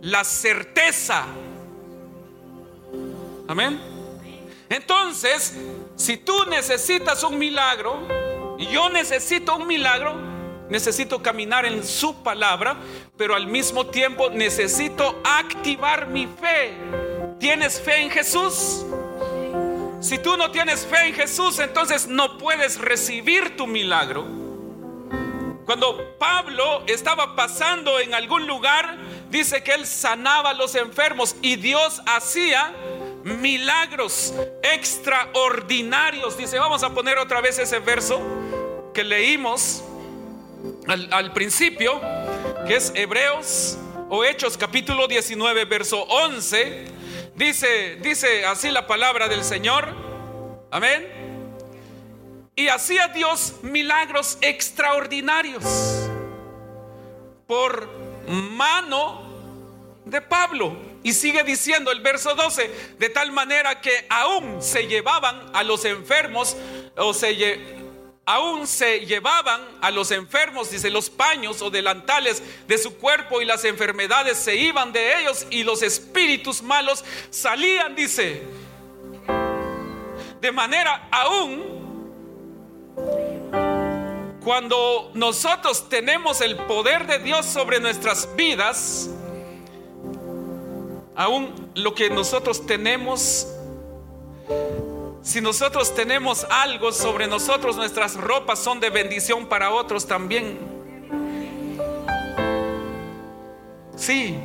la 0.00 0.24
certeza. 0.24 1.24
Amén. 3.48 3.80
Entonces, 4.68 5.54
si 5.96 6.16
tú 6.16 6.46
necesitas 6.48 7.22
un 7.24 7.38
milagro, 7.38 8.08
y 8.58 8.66
yo 8.68 8.88
necesito 8.88 9.56
un 9.56 9.66
milagro, 9.66 10.14
necesito 10.68 11.22
caminar 11.22 11.66
en 11.66 11.84
su 11.84 12.22
palabra, 12.22 12.76
pero 13.16 13.34
al 13.34 13.46
mismo 13.46 13.86
tiempo 13.86 14.30
necesito 14.30 15.20
activar 15.24 16.06
mi 16.06 16.26
fe. 16.26 16.74
¿Tienes 17.38 17.80
fe 17.80 18.02
en 18.02 18.10
Jesús? 18.10 18.86
Si 20.02 20.18
tú 20.18 20.36
no 20.36 20.50
tienes 20.50 20.84
fe 20.84 21.06
en 21.06 21.14
Jesús, 21.14 21.60
entonces 21.60 22.08
no 22.08 22.36
puedes 22.36 22.80
recibir 22.80 23.56
tu 23.56 23.68
milagro. 23.68 24.26
Cuando 25.64 26.18
Pablo 26.18 26.82
estaba 26.88 27.36
pasando 27.36 28.00
en 28.00 28.12
algún 28.12 28.48
lugar, 28.48 28.98
dice 29.30 29.62
que 29.62 29.72
él 29.72 29.86
sanaba 29.86 30.50
a 30.50 30.54
los 30.54 30.74
enfermos 30.74 31.36
y 31.40 31.54
Dios 31.54 32.02
hacía 32.04 32.74
milagros 33.22 34.34
extraordinarios. 34.64 36.36
Dice, 36.36 36.58
vamos 36.58 36.82
a 36.82 36.92
poner 36.92 37.18
otra 37.18 37.40
vez 37.40 37.60
ese 37.60 37.78
verso 37.78 38.20
que 38.92 39.04
leímos 39.04 39.84
al, 40.88 41.32
principio, 41.32 42.00
que 42.66 42.74
es 42.74 42.90
Hebreos 42.96 43.78
o 44.10 44.24
Hechos 44.24 44.58
capítulo 44.58 45.06
19, 45.06 45.64
verso 45.64 46.02
11 46.02 47.01
Dice, 47.34 47.96
dice 47.96 48.44
así 48.44 48.70
la 48.70 48.86
palabra 48.86 49.28
del 49.28 49.44
Señor. 49.44 49.88
Amén. 50.70 51.08
Y 52.54 52.68
hacía 52.68 53.08
Dios 53.08 53.54
milagros 53.62 54.38
extraordinarios 54.42 55.64
por 57.46 57.88
mano 58.28 59.22
de 60.04 60.20
Pablo. 60.20 60.76
Y 61.02 61.12
sigue 61.14 61.42
diciendo 61.42 61.90
el 61.90 62.00
verso 62.00 62.34
12, 62.34 62.94
de 62.98 63.08
tal 63.08 63.32
manera 63.32 63.80
que 63.80 64.06
aún 64.08 64.62
se 64.62 64.86
llevaban 64.86 65.50
a 65.52 65.64
los 65.64 65.84
enfermos 65.84 66.56
o 66.96 67.12
se, 67.12 67.58
aún 68.24 68.66
se 68.66 69.04
llevaban 69.06 69.60
a 69.80 69.90
los 69.90 70.10
enfermos, 70.10 70.70
dice, 70.70 70.90
los 70.90 71.10
paños 71.10 71.60
o 71.62 71.70
delantales 71.70 72.42
de 72.68 72.78
su 72.78 72.96
cuerpo 72.96 73.42
y 73.42 73.44
las 73.44 73.64
enfermedades 73.64 74.38
se 74.38 74.56
iban 74.56 74.92
de 74.92 75.20
ellos 75.20 75.46
y 75.50 75.64
los 75.64 75.82
espíritus 75.82 76.62
malos 76.62 77.04
salían, 77.30 77.94
dice. 77.94 78.42
De 80.40 80.52
manera 80.52 81.08
aún 81.10 81.82
cuando 84.44 85.10
nosotros 85.14 85.88
tenemos 85.88 86.40
el 86.40 86.56
poder 86.56 87.06
de 87.06 87.20
Dios 87.20 87.46
sobre 87.46 87.78
nuestras 87.78 88.28
vidas, 88.34 89.08
aún 91.14 91.70
lo 91.74 91.94
que 91.94 92.10
nosotros 92.10 92.66
tenemos, 92.66 93.46
si 95.22 95.40
nosotros 95.40 95.94
tenemos 95.94 96.44
algo 96.50 96.90
sobre 96.92 97.28
nosotros, 97.28 97.76
nuestras 97.76 98.16
ropas 98.16 98.58
son 98.58 98.80
de 98.80 98.90
bendición 98.90 99.46
para 99.46 99.70
otros 99.70 100.06
también. 100.06 100.58
Sí. 103.96 104.36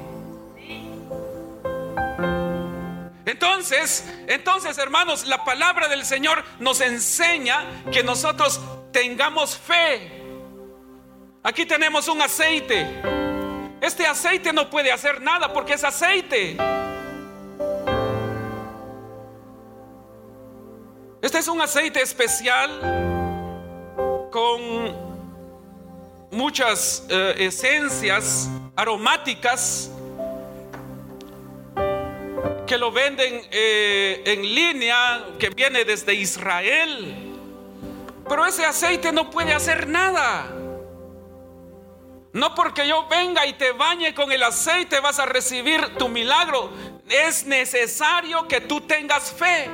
Entonces, 3.25 4.07
entonces 4.27 4.77
hermanos, 4.77 5.25
la 5.25 5.43
palabra 5.43 5.88
del 5.88 6.05
Señor 6.05 6.43
nos 6.60 6.79
enseña 6.81 7.65
que 7.91 8.03
nosotros 8.03 8.62
tengamos 8.91 9.57
fe. 9.57 10.12
Aquí 11.41 11.65
tenemos 11.65 12.07
un 12.07 12.22
aceite. 12.22 13.01
Este 13.81 14.05
aceite 14.05 14.53
no 14.53 14.69
puede 14.69 14.91
hacer 14.91 15.22
nada 15.22 15.51
porque 15.53 15.74
es 15.74 15.84
aceite. 15.84 16.55
Este 21.27 21.39
es 21.39 21.50
un 21.50 21.60
aceite 21.60 22.01
especial 22.01 22.69
con 24.31 24.96
muchas 26.31 27.05
eh, 27.10 27.36
esencias 27.39 28.48
aromáticas 28.77 29.91
que 32.65 32.77
lo 32.77 32.93
venden 32.93 33.41
eh, 33.51 34.24
en 34.25 34.41
línea, 34.41 35.25
que 35.38 35.50
viene 35.50 35.84
desde 35.84 36.13
Israel. 36.13 37.13
Pero 38.29 38.46
ese 38.46 38.63
aceite 38.63 39.12
no 39.12 39.29
puede 39.29 39.53
hacer 39.53 39.86
nada. 39.89 40.46
No 42.31 42.55
porque 42.55 42.88
yo 42.88 43.05
venga 43.10 43.46
y 43.46 43.51
te 43.51 43.74
bañe 43.74 44.13
con 44.13 44.31
el 44.31 44.43
aceite 44.43 45.01
vas 45.01 45.19
a 45.19 45.25
recibir 45.25 45.98
tu 45.98 46.07
milagro. 46.07 46.72
Es 47.10 47.46
necesario 47.46 48.48
que 48.48 48.62
tú 48.62 48.79
tengas 48.79 49.34
fe. 49.34 49.69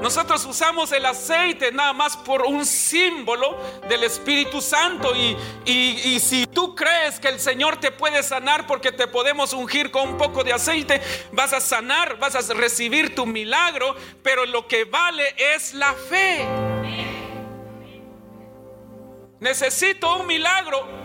Nosotros 0.00 0.44
usamos 0.46 0.92
el 0.92 1.04
aceite 1.06 1.72
nada 1.72 1.92
más 1.92 2.16
por 2.16 2.42
un 2.42 2.64
símbolo 2.64 3.58
del 3.88 4.04
Espíritu 4.04 4.60
Santo 4.60 5.14
y, 5.14 5.36
y, 5.64 6.20
si 6.20 6.46
tú 6.46 6.74
crees 6.74 7.18
que 7.20 7.28
el 7.28 7.40
Señor 7.40 7.78
te 7.78 7.90
puede 7.90 8.22
sanar 8.22 8.66
porque 8.66 8.92
te 8.92 9.06
podemos 9.06 9.52
ungir 9.52 9.90
con 9.90 10.10
un 10.10 10.18
poco 10.18 10.44
de 10.44 10.52
aceite, 10.52 11.00
vas 11.32 11.52
a 11.52 11.60
sanar, 11.60 12.18
vas 12.18 12.34
a 12.34 12.54
recibir 12.54 13.14
tu 13.14 13.26
milagro, 13.26 13.94
pero 14.22 14.46
lo 14.46 14.66
que 14.66 14.84
vale 14.84 15.34
es 15.36 15.74
la 15.74 15.92
fe. 15.94 16.46
Necesito 19.40 20.16
un 20.16 20.26
milagro. 20.26 21.04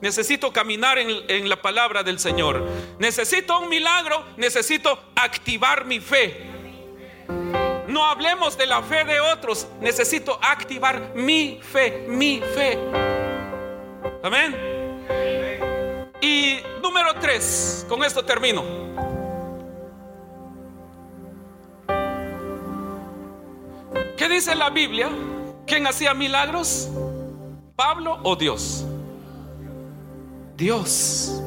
Necesito 0.00 0.52
caminar 0.52 0.98
en, 0.98 1.24
en, 1.28 1.48
la 1.48 1.62
palabra 1.62 2.02
del 2.02 2.18
Señor. 2.18 2.64
Necesito 2.98 3.58
un 3.58 3.68
milagro. 3.68 4.24
Necesito 4.36 5.02
activar 5.16 5.84
mi 5.84 5.98
fe. 5.98 6.53
No 7.94 8.04
hablemos 8.04 8.58
de 8.58 8.66
la 8.66 8.82
fe 8.82 9.04
de 9.04 9.20
otros. 9.20 9.68
Necesito 9.80 10.36
activar 10.42 11.12
mi 11.14 11.60
fe, 11.62 12.04
mi 12.08 12.40
fe. 12.40 12.76
Amén. 14.20 14.52
Y 16.20 16.58
número 16.82 17.14
tres, 17.20 17.86
con 17.88 18.02
esto 18.02 18.24
termino. 18.24 18.64
¿Qué 24.16 24.28
dice 24.28 24.56
la 24.56 24.70
Biblia? 24.70 25.08
¿Quién 25.64 25.86
hacía 25.86 26.14
milagros? 26.14 26.88
¿Pablo 27.76 28.18
o 28.24 28.34
Dios? 28.34 28.84
Dios. 30.56 31.40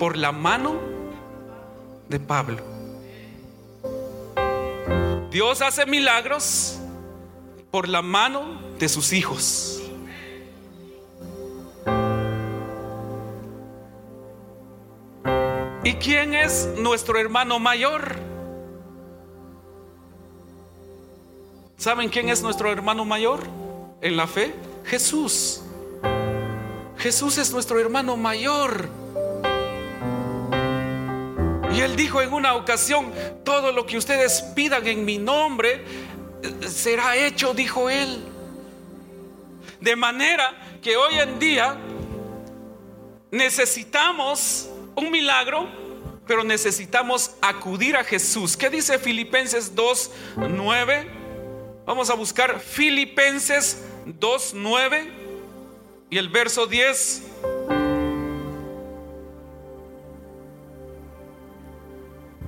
Por 0.00 0.16
la 0.16 0.32
mano 0.32 0.74
de 2.08 2.18
Pablo. 2.18 2.75
Dios 5.36 5.60
hace 5.60 5.84
milagros 5.84 6.78
por 7.70 7.90
la 7.90 8.00
mano 8.00 8.58
de 8.78 8.88
sus 8.88 9.12
hijos. 9.12 9.82
¿Y 15.84 15.92
quién 15.96 16.32
es 16.32 16.70
nuestro 16.78 17.18
hermano 17.18 17.58
mayor? 17.58 18.16
¿Saben 21.76 22.08
quién 22.08 22.30
es 22.30 22.40
nuestro 22.40 22.72
hermano 22.72 23.04
mayor 23.04 23.40
en 24.00 24.16
la 24.16 24.26
fe? 24.26 24.54
Jesús. 24.86 25.60
Jesús 26.96 27.36
es 27.36 27.52
nuestro 27.52 27.78
hermano 27.78 28.16
mayor. 28.16 28.88
Y 31.76 31.82
él 31.82 31.94
dijo 31.94 32.22
en 32.22 32.32
una 32.32 32.54
ocasión, 32.54 33.12
todo 33.44 33.70
lo 33.70 33.84
que 33.84 33.98
ustedes 33.98 34.40
pidan 34.54 34.86
en 34.86 35.04
mi 35.04 35.18
nombre 35.18 35.84
eh, 36.42 36.68
será 36.68 37.14
hecho, 37.16 37.52
dijo 37.52 37.90
él. 37.90 38.24
De 39.78 39.94
manera 39.94 40.78
que 40.80 40.96
hoy 40.96 41.18
en 41.18 41.38
día 41.38 41.76
necesitamos 43.30 44.70
un 44.94 45.10
milagro, 45.10 45.68
pero 46.26 46.44
necesitamos 46.44 47.32
acudir 47.42 47.94
a 47.94 48.04
Jesús. 48.04 48.56
¿Qué 48.56 48.70
dice 48.70 48.98
Filipenses 48.98 49.76
2.9? 49.76 51.06
Vamos 51.84 52.08
a 52.08 52.14
buscar 52.14 52.58
Filipenses 52.58 53.84
2.9 54.06 55.10
y 56.08 56.16
el 56.16 56.30
verso 56.30 56.66
10. 56.66 57.22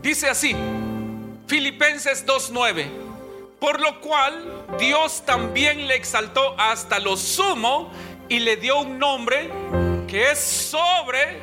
Dice 0.03 0.29
así, 0.29 0.55
Filipenses 1.49 2.25
2.9, 2.25 2.87
por 3.59 3.81
lo 3.81 4.01
cual 4.01 4.65
Dios 4.79 5.25
también 5.27 5.89
le 5.89 5.97
exaltó 5.97 6.55
hasta 6.59 7.01
lo 7.01 7.17
sumo 7.17 7.91
y 8.29 8.39
le 8.39 8.57
dio 8.57 8.79
un 8.79 8.99
nombre 8.99 9.51
que 10.07 10.31
es 10.31 10.39
sobre 10.39 11.41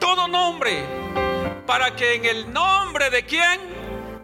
todo 0.00 0.28
nombre, 0.28 0.82
para 1.66 1.94
que 1.94 2.14
en 2.14 2.24
el 2.24 2.52
nombre 2.52 3.10
de 3.10 3.26
quién? 3.26 3.60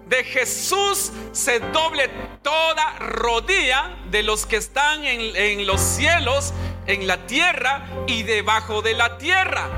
De 0.07 0.25
Jesús 0.25 1.13
se 1.33 1.61
doble 1.61 2.09
toda 2.43 2.99
rodilla 2.99 3.95
de 4.11 4.23
los 4.23 4.47
que 4.47 4.57
están 4.57 5.05
en, 5.05 5.37
en 5.37 5.67
los 5.67 5.81
cielos, 5.83 6.55
en 6.87 7.07
la 7.07 7.27
tierra 7.27 7.87
y 8.07 8.23
debajo 8.23 8.81
de 8.81 8.95
la 8.95 9.19
tierra. 9.19 9.69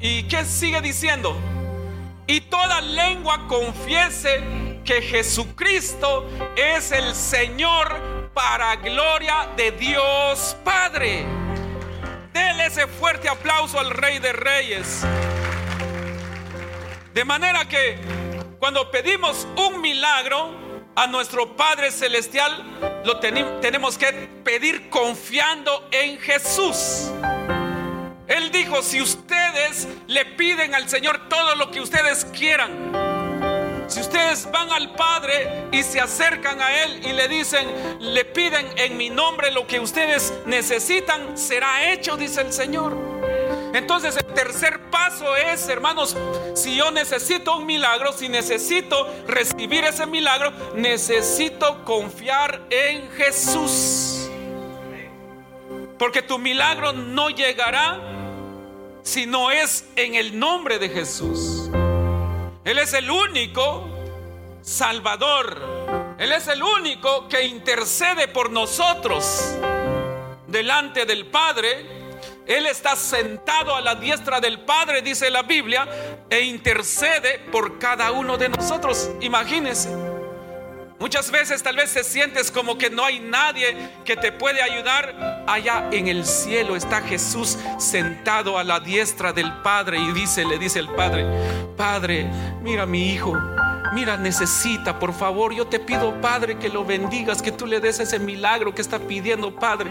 ¿Y 0.00 0.24
qué 0.24 0.44
sigue 0.44 0.80
diciendo? 0.80 1.36
Y 2.26 2.40
toda 2.42 2.80
lengua 2.80 3.46
confiese 3.46 4.42
que 4.84 5.02
Jesucristo 5.02 6.28
es 6.56 6.92
el 6.92 7.14
Señor 7.14 8.30
para 8.34 8.76
gloria 8.76 9.48
de 9.56 9.72
Dios 9.72 10.56
Padre. 10.64 11.24
Dele 12.32 12.66
ese 12.66 12.86
fuerte 12.86 13.28
aplauso 13.28 13.78
al 13.78 13.90
Rey 13.90 14.18
de 14.18 14.32
Reyes. 14.32 15.04
De 17.14 17.24
manera 17.24 17.66
que 17.66 17.98
cuando 18.58 18.90
pedimos 18.90 19.46
un 19.56 19.80
milagro 19.80 20.50
a 20.94 21.06
nuestro 21.06 21.56
Padre 21.56 21.90
Celestial, 21.90 23.02
lo 23.04 23.18
tenemos 23.18 23.96
que 23.96 24.12
pedir 24.44 24.88
confiando 24.90 25.88
en 25.90 26.18
Jesús. 26.18 27.10
Él 28.28 28.50
dijo, 28.50 28.82
si 28.82 29.00
ustedes 29.00 29.86
le 30.08 30.24
piden 30.24 30.74
al 30.74 30.88
Señor 30.88 31.28
todo 31.28 31.54
lo 31.54 31.70
que 31.70 31.80
ustedes 31.80 32.24
quieran, 32.26 33.06
si 33.88 34.00
ustedes 34.00 34.50
van 34.50 34.72
al 34.72 34.92
Padre 34.94 35.68
y 35.70 35.82
se 35.84 36.00
acercan 36.00 36.60
a 36.60 36.82
Él 36.82 37.06
y 37.06 37.12
le 37.12 37.28
dicen, 37.28 37.68
le 38.00 38.24
piden 38.24 38.66
en 38.76 38.96
mi 38.96 39.10
nombre 39.10 39.52
lo 39.52 39.66
que 39.66 39.78
ustedes 39.78 40.32
necesitan, 40.44 41.38
será 41.38 41.92
hecho, 41.92 42.16
dice 42.16 42.40
el 42.40 42.52
Señor. 42.52 42.96
Entonces 43.72 44.16
el 44.16 44.26
tercer 44.34 44.90
paso 44.90 45.36
es, 45.36 45.68
hermanos, 45.68 46.16
si 46.54 46.74
yo 46.74 46.90
necesito 46.90 47.58
un 47.58 47.66
milagro, 47.66 48.12
si 48.12 48.28
necesito 48.28 49.08
recibir 49.28 49.84
ese 49.84 50.06
milagro, 50.06 50.52
necesito 50.74 51.84
confiar 51.84 52.62
en 52.70 53.08
Jesús. 53.12 54.30
Porque 55.98 56.22
tu 56.22 56.38
milagro 56.38 56.92
no 56.92 57.30
llegará 57.30 58.15
si 59.06 59.24
no 59.24 59.52
es 59.52 59.84
en 59.94 60.16
el 60.16 60.36
nombre 60.36 60.80
de 60.80 60.88
Jesús. 60.88 61.70
Él 62.64 62.78
es 62.78 62.92
el 62.92 63.08
único 63.08 63.88
Salvador. 64.60 66.16
Él 66.18 66.32
es 66.32 66.48
el 66.48 66.60
único 66.60 67.28
que 67.28 67.44
intercede 67.44 68.26
por 68.26 68.50
nosotros 68.50 69.54
delante 70.48 71.06
del 71.06 71.26
Padre. 71.26 71.86
Él 72.46 72.66
está 72.66 72.96
sentado 72.96 73.76
a 73.76 73.80
la 73.80 73.94
diestra 73.94 74.40
del 74.40 74.60
Padre, 74.60 75.02
dice 75.02 75.30
la 75.30 75.42
Biblia, 75.42 75.86
e 76.28 76.40
intercede 76.40 77.38
por 77.52 77.78
cada 77.78 78.10
uno 78.10 78.36
de 78.36 78.48
nosotros. 78.48 79.10
Imagínense. 79.20 80.05
Muchas 80.98 81.30
veces 81.30 81.62
tal 81.62 81.76
vez 81.76 81.92
te 81.92 82.02
sientes 82.02 82.50
como 82.50 82.78
que 82.78 82.88
no 82.88 83.04
hay 83.04 83.20
nadie 83.20 83.76
que 84.04 84.16
te 84.16 84.32
puede 84.32 84.62
ayudar. 84.62 85.44
Allá 85.46 85.88
en 85.92 86.08
el 86.08 86.24
cielo 86.24 86.74
está 86.74 87.02
Jesús 87.02 87.58
sentado 87.78 88.58
a 88.58 88.64
la 88.64 88.80
diestra 88.80 89.32
del 89.32 89.52
Padre 89.62 89.98
y 89.98 90.12
dice, 90.12 90.46
le 90.46 90.58
dice 90.58 90.78
el 90.78 90.88
Padre, 90.88 91.26
Padre, 91.76 92.26
mira 92.62 92.86
mi 92.86 93.10
hijo, 93.10 93.38
mira, 93.92 94.16
necesita, 94.16 94.98
por 94.98 95.12
favor, 95.12 95.52
yo 95.52 95.66
te 95.66 95.80
pido, 95.80 96.18
Padre, 96.22 96.58
que 96.58 96.70
lo 96.70 96.84
bendigas, 96.84 97.42
que 97.42 97.52
tú 97.52 97.66
le 97.66 97.78
des 97.80 98.00
ese 98.00 98.18
milagro 98.18 98.74
que 98.74 98.80
está 98.80 98.98
pidiendo, 98.98 99.54
Padre. 99.54 99.90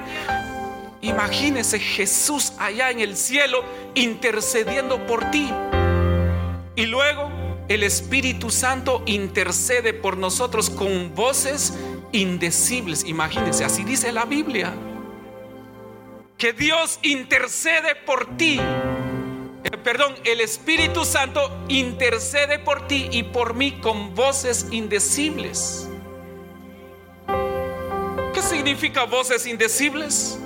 Imagínese 1.01 1.79
Jesús 1.79 2.53
allá 2.57 2.89
en 2.89 2.99
el 2.99 3.15
cielo 3.15 3.63
intercediendo 3.93 5.05
por 5.05 5.29
ti. 5.29 5.53
Y 6.75 6.87
luego 6.87 7.44
el 7.67 7.83
Espíritu 7.83 8.51
Santo 8.51 9.01
intercede 9.05 9.93
por 9.93 10.17
nosotros 10.17 10.69
con 10.69 11.15
voces 11.15 11.73
indecibles. 12.11 13.03
Imagínense, 13.05 13.63
así 13.65 13.83
dice 13.83 14.11
la 14.11 14.25
Biblia. 14.25 14.73
Que 16.37 16.53
Dios 16.53 16.99
intercede 17.01 17.95
por 18.05 18.37
ti. 18.37 18.59
Eh, 18.59 19.77
perdón, 19.83 20.13
el 20.25 20.41
Espíritu 20.41 21.05
Santo 21.05 21.65
intercede 21.67 22.59
por 22.59 22.87
ti 22.87 23.07
y 23.11 23.23
por 23.23 23.55
mí 23.55 23.71
con 23.81 24.13
voces 24.13 24.67
indecibles. 24.71 25.89
¿Qué 28.33 28.41
significa 28.41 29.05
voces 29.05 29.47
indecibles? 29.47 30.37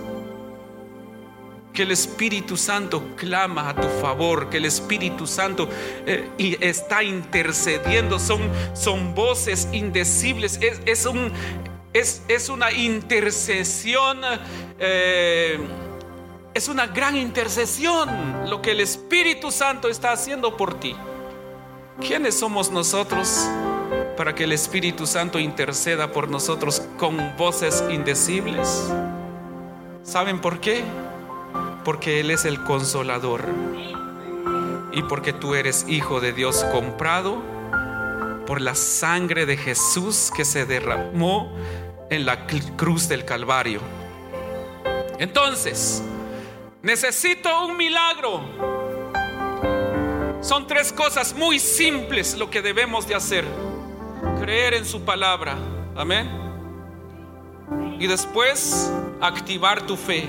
Que 1.73 1.83
el 1.83 1.91
Espíritu 1.91 2.57
Santo 2.57 3.15
clama 3.15 3.69
a 3.69 3.75
tu 3.75 3.87
favor, 4.01 4.49
que 4.49 4.57
el 4.57 4.65
Espíritu 4.65 5.27
Santo 5.27 5.69
eh, 6.05 6.57
está 6.59 7.03
intercediendo, 7.03 8.19
son, 8.19 8.41
son 8.73 9.13
voces 9.13 9.67
indecibles, 9.71 10.59
es, 10.61 11.05
un, 11.05 11.31
es, 11.93 12.23
es 12.27 12.49
una 12.49 12.71
intercesión, 12.71 14.21
eh, 14.79 15.59
es 16.53 16.67
una 16.67 16.87
gran 16.87 17.15
intercesión 17.15 18.09
lo 18.49 18.61
que 18.61 18.71
el 18.71 18.79
Espíritu 18.79 19.51
Santo 19.51 19.87
está 19.87 20.11
haciendo 20.11 20.57
por 20.57 20.79
ti. 20.79 20.95
¿Quiénes 22.01 22.39
somos 22.39 22.71
nosotros 22.71 23.45
para 24.17 24.33
que 24.33 24.45
el 24.45 24.53
Espíritu 24.53 25.05
Santo 25.05 25.37
interceda 25.37 26.11
por 26.11 26.29
nosotros 26.29 26.81
con 26.97 27.35
voces 27.37 27.83
indecibles? 27.89 28.89
¿Saben 30.01 30.39
por 30.41 30.59
qué? 30.59 30.83
Porque 31.83 32.19
Él 32.19 32.31
es 32.31 32.45
el 32.45 32.63
consolador 32.63 33.45
y 34.91 35.03
porque 35.03 35.33
tú 35.33 35.55
eres 35.55 35.85
hijo 35.87 36.19
de 36.19 36.33
Dios 36.33 36.65
comprado 36.71 37.41
por 38.45 38.61
la 38.61 38.75
sangre 38.75 39.45
de 39.45 39.57
Jesús 39.57 40.31
que 40.35 40.43
se 40.43 40.65
derramó 40.65 41.53
en 42.09 42.25
la 42.25 42.47
cruz 42.47 43.07
del 43.07 43.23
Calvario. 43.23 43.79
Entonces, 45.19 46.01
necesito 46.81 47.65
un 47.65 47.77
milagro. 47.77 48.41
Son 50.41 50.65
tres 50.65 50.91
cosas 50.91 51.35
muy 51.35 51.59
simples 51.59 52.35
lo 52.37 52.49
que 52.49 52.61
debemos 52.61 53.07
de 53.07 53.15
hacer. 53.15 53.45
Creer 54.39 54.73
en 54.73 54.85
su 54.85 55.03
palabra. 55.03 55.57
Amén. 55.95 56.27
Y 57.99 58.07
después 58.07 58.91
activar 59.21 59.85
tu 59.85 59.95
fe. 59.95 60.27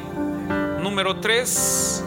Número 0.82 1.20
tres, 1.20 2.02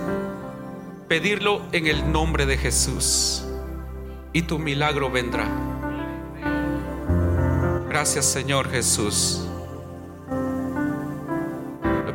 pedirlo 1.08 1.62
en 1.72 1.86
el 1.86 2.12
nombre 2.12 2.48
de 2.48 2.58
Jesús 2.58 3.46
y 4.34 4.42
tu 4.42 4.58
milagro 4.58 5.12
vendrá. 5.12 5.48
Gracias 7.88 8.26
Señor 8.26 8.70
Jesús. 8.72 9.48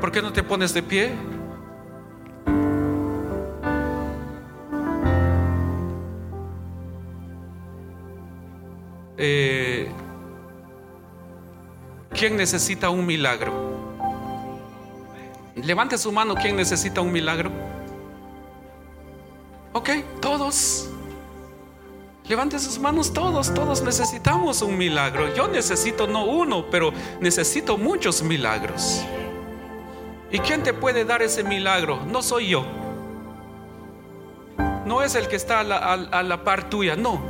¿Por 0.00 0.12
qué 0.12 0.20
no 0.20 0.32
te 0.32 0.42
pones 0.42 0.74
de 0.74 0.82
pie? 0.82 1.12
Eh, 9.16 9.88
¿Quién 12.10 12.36
necesita 12.36 12.90
un 12.90 13.06
milagro? 13.06 13.77
Levante 15.62 15.98
su 15.98 16.12
mano 16.12 16.34
quien 16.34 16.56
necesita 16.56 17.00
un 17.00 17.12
milagro. 17.12 17.50
Ok, 19.72 19.90
todos. 20.20 20.88
Levante 22.26 22.58
sus 22.58 22.78
manos 22.78 23.12
todos, 23.12 23.54
todos 23.54 23.82
necesitamos 23.82 24.60
un 24.60 24.76
milagro. 24.76 25.34
Yo 25.34 25.48
necesito 25.48 26.06
no 26.06 26.26
uno, 26.26 26.66
pero 26.70 26.92
necesito 27.20 27.78
muchos 27.78 28.22
milagros. 28.22 29.02
¿Y 30.30 30.38
quién 30.40 30.62
te 30.62 30.74
puede 30.74 31.06
dar 31.06 31.22
ese 31.22 31.42
milagro? 31.42 32.04
No 32.06 32.22
soy 32.22 32.48
yo. 32.48 32.66
No 34.84 35.02
es 35.02 35.14
el 35.14 35.26
que 35.28 35.36
está 35.36 35.60
a 35.60 35.64
la, 35.64 35.76
a 35.78 36.22
la 36.22 36.44
par 36.44 36.68
tuya, 36.68 36.96
no. 36.96 37.20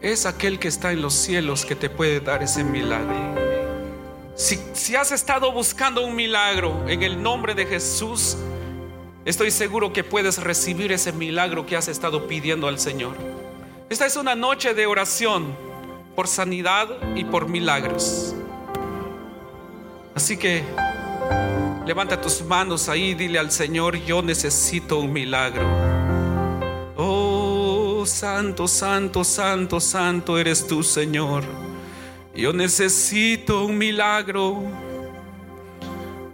Es 0.00 0.26
aquel 0.26 0.58
que 0.58 0.68
está 0.68 0.92
en 0.92 1.00
los 1.00 1.14
cielos 1.14 1.64
que 1.64 1.76
te 1.76 1.88
puede 1.88 2.20
dar 2.20 2.42
ese 2.42 2.64
milagro. 2.64 3.43
Si, 4.36 4.96
has 4.96 5.12
estado 5.12 5.52
buscando 5.52 6.04
un 6.04 6.16
milagro 6.16 6.88
en 6.88 7.04
el 7.04 7.22
nombre 7.22 7.54
de 7.54 7.66
Jesús, 7.66 8.36
estoy 9.24 9.52
seguro 9.52 9.92
que 9.92 10.02
puedes 10.02 10.38
recibir 10.38 10.90
ese 10.90 11.12
milagro 11.12 11.66
que 11.66 11.76
has 11.76 11.86
estado 11.86 12.26
pidiendo 12.26 12.66
al 12.66 12.80
Señor. 12.80 13.16
Esta 13.88 14.06
es 14.06 14.16
una 14.16 14.34
noche 14.34 14.74
de 14.74 14.86
oración 14.86 15.56
por 16.16 16.26
sanidad 16.26 16.88
y 17.14 17.24
por 17.24 17.48
milagros. 17.48 18.34
Así 20.16 20.36
que 20.36 20.64
levanta 21.86 22.20
tus 22.20 22.42
manos 22.42 22.88
ahí 22.88 23.10
y 23.10 23.14
dile 23.14 23.38
al 23.38 23.52
Señor, 23.52 23.96
yo 23.98 24.20
necesito 24.20 24.98
un 24.98 25.12
milagro. 25.12 25.64
Oh, 26.96 28.04
santo, 28.04 28.66
santo, 28.66 29.22
santo, 29.22 29.78
santo 29.78 30.38
eres 30.38 30.66
tú, 30.66 30.82
Señor. 30.82 31.44
Yo 32.34 32.52
necesito 32.52 33.64
un 33.64 33.78
milagro. 33.78 34.64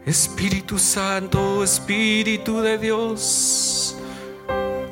Espíritu 0.07 0.79
Santo, 0.79 1.63
Espíritu 1.63 2.63
de 2.63 2.79
Dios. 2.79 3.99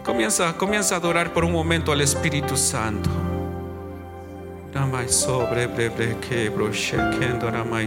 Comienza, 0.05 0.55
comienza 0.55 0.97
a 0.97 0.99
adorar 0.99 1.33
por 1.33 1.45
un 1.45 1.53
momento 1.53 1.93
al 1.93 2.03
Espíritu 2.03 2.59
Santo. 2.59 3.09
sobre 5.09 5.67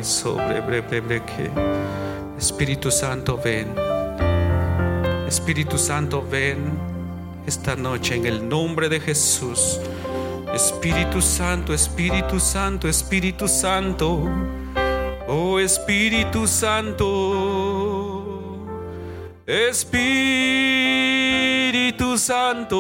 sobre 0.04 0.62
Espíritu 2.40 2.90
Santo, 2.90 3.40
ven. 3.44 3.68
Espíritu 5.28 5.78
Santo, 5.78 6.26
ven 6.28 6.58
esta 7.46 7.76
noche 7.76 8.16
en 8.16 8.26
el 8.26 8.50
nombre 8.50 8.90
de 8.90 9.00
Jesús. 9.00 9.80
Espíritu 10.54 11.22
Santo, 11.22 11.74
Espíritu 11.74 12.38
Santo, 12.40 12.88
Espíritu 12.90 13.48
Santo. 13.48 14.28
Oh 15.28 15.58
Espíritu 15.60 16.46
Santo. 16.46 17.08
Espíritu 19.48 20.18
Santo. 22.18 22.76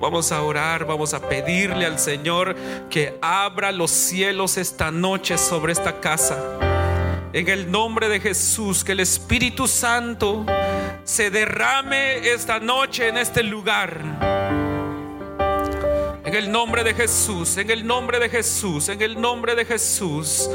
Vamos 0.00 0.32
a 0.32 0.42
orar, 0.42 0.86
vamos 0.86 1.12
a 1.12 1.20
pedirle 1.20 1.84
al 1.84 1.98
Señor 1.98 2.56
que 2.88 3.18
abra 3.20 3.72
los 3.72 3.90
cielos 3.90 4.56
esta 4.56 4.90
noche 4.90 5.36
sobre 5.36 5.72
esta 5.72 6.00
casa 6.00 6.65
en 7.36 7.50
el 7.50 7.70
nombre 7.70 8.08
de 8.08 8.18
Jesús, 8.18 8.82
que 8.82 8.92
el 8.92 9.00
Espíritu 9.00 9.68
Santo 9.68 10.46
se 11.04 11.30
derrame 11.30 12.26
esta 12.32 12.60
noche 12.60 13.08
en 13.08 13.18
este 13.18 13.42
lugar. 13.42 14.00
En 16.24 16.34
el 16.34 16.50
nombre 16.50 16.82
de 16.82 16.94
Jesús, 16.94 17.58
en 17.58 17.70
el 17.70 17.86
nombre 17.86 18.20
de 18.20 18.30
Jesús, 18.30 18.88
en 18.88 19.02
el 19.02 19.20
nombre 19.20 19.54
de 19.54 19.66
Jesús. 19.66 20.48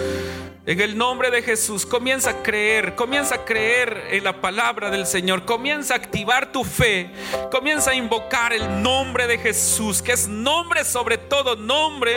En 0.64 0.80
el 0.80 0.96
nombre 0.96 1.32
de 1.32 1.42
Jesús, 1.42 1.88
comienza 1.88 2.30
a 2.30 2.44
creer, 2.44 2.96
comienza 2.96 3.36
a 3.36 3.46
creer 3.46 4.10
en 4.12 4.24
la 4.24 4.42
palabra 4.42 4.92
del 4.92 5.08
Señor, 5.08 5.44
comienza 5.44 5.96
a 5.96 5.98
activar 5.98 6.52
tu 6.52 6.64
fe, 6.64 7.12
comienza 7.52 7.92
a 7.92 7.96
invocar 7.96 8.54
el 8.54 8.82
nombre 8.84 9.26
de 9.26 9.40
Jesús, 9.40 10.04
que 10.04 10.14
es 10.14 10.28
nombre 10.28 10.84
sobre 10.84 11.18
todo 11.18 11.56
nombre. 11.56 12.16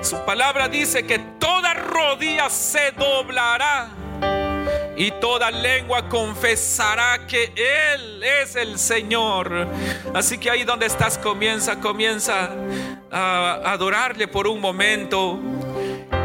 Su 0.00 0.16
palabra 0.24 0.68
dice 0.68 1.04
que 1.06 1.18
toda 1.66 1.74
rodilla 1.74 2.48
se 2.48 2.92
doblará 2.92 3.88
y 4.96 5.10
toda 5.10 5.50
lengua 5.50 6.08
confesará 6.08 7.26
que 7.26 7.52
Él 7.56 8.22
es 8.22 8.54
el 8.54 8.78
Señor. 8.78 9.66
Así 10.14 10.38
que 10.38 10.48
ahí 10.48 10.62
donde 10.62 10.86
estás, 10.86 11.18
comienza, 11.18 11.80
comienza 11.80 12.50
a 13.10 13.72
adorarle 13.72 14.28
por 14.28 14.46
un 14.46 14.60
momento 14.60 15.40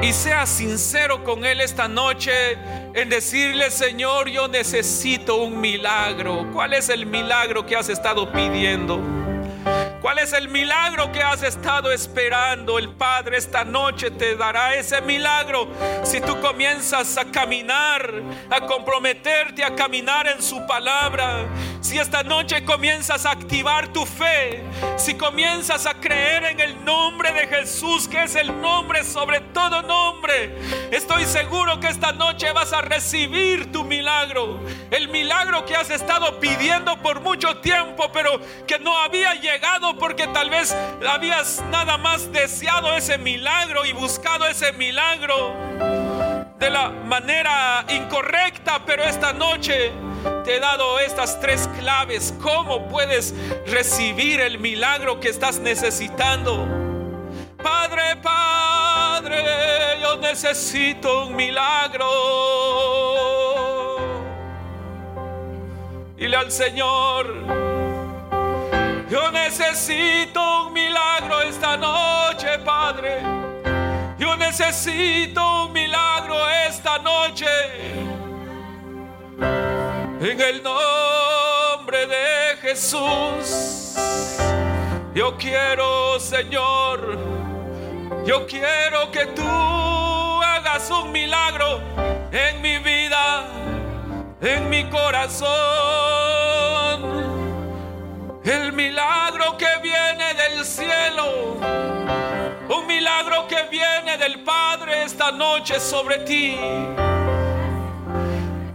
y 0.02 0.14
sea 0.14 0.46
sincero 0.46 1.24
con 1.24 1.44
Él 1.44 1.60
esta 1.60 1.88
noche 1.88 2.32
en 2.94 3.10
decirle, 3.10 3.72
Señor, 3.72 4.30
yo 4.30 4.48
necesito 4.48 5.38
un 5.38 5.60
milagro. 5.60 6.48
¿Cuál 6.54 6.74
es 6.74 6.90
el 6.90 7.08
milagro 7.08 7.66
que 7.66 7.76
has 7.76 7.90
estado 7.90 8.32
pidiendo? 8.32 9.21
¿Cuál 10.02 10.18
es 10.18 10.34
el 10.34 10.50
milagro 10.50 11.12
que 11.12 11.22
has 11.22 11.44
estado 11.44 11.92
esperando? 11.92 12.80
El 12.80 12.90
Padre 12.90 13.38
esta 13.38 13.64
noche 13.64 14.10
te 14.10 14.36
dará 14.36 14.74
ese 14.74 15.00
milagro 15.00 15.68
si 16.04 16.20
tú 16.20 16.42
comienzas 16.42 17.18
a 17.18 17.26
caminar, 17.26 18.12
a 18.50 18.62
comprometerte 18.62 19.64
a 19.64 19.76
caminar 19.76 20.28
en 20.28 20.42
su 20.42 20.66
palabra. 20.66 21.46
Si 21.82 22.00
esta 22.00 22.24
noche 22.24 22.66
comienzas 22.66 23.26
a 23.28 23.32
activar 23.32 23.90
tu 23.90 24.06
fe, 24.06 24.64
si 24.98 25.16
comienzas 25.16 25.86
a 25.86 25.94
creer 25.94 26.46
en 26.46 26.60
el 26.60 26.84
nombre 26.84 27.32
de 27.34 27.48
Jesús, 27.48 28.08
que 28.08 28.24
es 28.24 28.36
el 28.36 28.60
nombre 28.60 29.04
sobre 29.04 29.40
todo 29.40 29.84
nombre, 29.84 30.56
estoy 30.92 31.26
seguro 31.26 31.80
que 31.80 31.88
esta 31.88 32.12
noche 32.12 32.52
vas 32.54 32.74
a 32.74 32.82
recibir 32.82 33.72
tu 33.72 33.84
milagro. 33.84 34.60
El 34.90 35.10
milagro 35.10 35.66
que 35.66 35.76
has 35.76 35.92
estado 35.92 36.40
pidiendo 36.40 36.98
por 37.02 37.22
mucho 37.22 37.58
tiempo, 37.58 38.12
pero 38.12 38.40
que 38.66 38.80
no 38.80 38.98
había 38.98 39.36
llegado 39.36 39.91
porque 39.98 40.28
tal 40.28 40.50
vez 40.50 40.76
habías 41.08 41.64
nada 41.70 41.98
más 41.98 42.32
deseado 42.32 42.96
ese 42.96 43.18
milagro 43.18 43.86
y 43.86 43.94
buscado 43.94 44.46
ese 44.46 44.72
milagro 44.74 45.54
de 46.60 46.70
la 46.70 46.90
manera 46.90 47.86
incorrecta, 47.90 48.84
pero 48.86 49.04
esta 49.04 49.34
noche 49.34 49.92
te 50.44 50.58
he 50.58 50.60
dado 50.60 51.00
estas 51.00 51.40
tres 51.40 51.68
claves. 51.80 52.34
¿Cómo 52.42 52.88
puedes 52.88 53.34
recibir 53.66 54.40
el 54.40 54.60
milagro 54.60 55.20
que 55.20 55.30
estás 55.30 55.60
necesitando? 55.60 56.68
Padre, 57.62 58.16
Padre, 58.22 59.44
yo 60.02 60.18
necesito 60.18 61.28
un 61.28 61.36
milagro. 61.36 62.08
Dile 66.16 66.38
al 66.38 66.52
Señor. 66.52 67.91
Yo 69.12 69.30
necesito 69.30 70.68
un 70.68 70.72
milagro 70.72 71.42
esta 71.42 71.76
noche, 71.76 72.58
Padre. 72.60 73.22
Yo 74.18 74.38
necesito 74.38 75.66
un 75.66 75.74
milagro 75.74 76.50
esta 76.50 76.98
noche. 77.00 77.46
En 80.22 80.40
el 80.40 80.64
nombre 80.64 82.08
de 82.08 82.56
Jesús. 82.62 83.98
Yo 85.14 85.36
quiero, 85.38 86.18
Señor, 86.18 87.20
yo 88.26 88.48
quiero 88.48 89.12
que 89.12 89.26
tú 89.26 89.44
hagas 90.42 90.90
un 90.90 91.12
milagro 91.12 91.82
en 92.32 92.62
mi 92.62 92.78
vida, 92.78 93.46
en 94.40 94.70
mi 94.70 94.90
corazón 94.90 96.31
el 98.44 98.74
milagro 98.74 99.58
que 99.58 99.68
viene 99.82 100.34
del 100.34 100.66
cielo. 100.66 101.58
Un 102.70 102.88
milagro 102.88 103.48
que 103.48 103.64
viene 103.70 104.18
del 104.18 104.40
Padre 104.40 105.04
esta 105.04 105.32
noche 105.32 105.80
sobre 105.80 106.20
ti. 106.20 106.58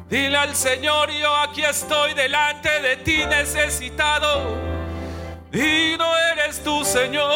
Dile 0.09 0.37
al 0.37 0.55
Señor, 0.55 1.11
yo 1.11 1.35
aquí 1.37 1.63
estoy 1.63 2.15
delante 2.15 2.81
de 2.81 2.97
ti 2.99 3.25
necesitado. 3.27 4.57
Y 5.53 5.97
no 5.99 6.17
eres 6.33 6.63
tu 6.63 6.85
Señor. 6.85 7.27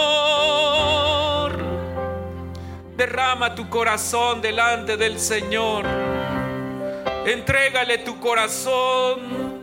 Derrama 2.96 3.54
tu 3.54 3.68
corazón 3.68 4.40
delante 4.40 4.96
del 4.96 5.18
Señor. 5.18 5.84
Entrégale 7.26 7.98
tu 7.98 8.20
corazón 8.20 9.60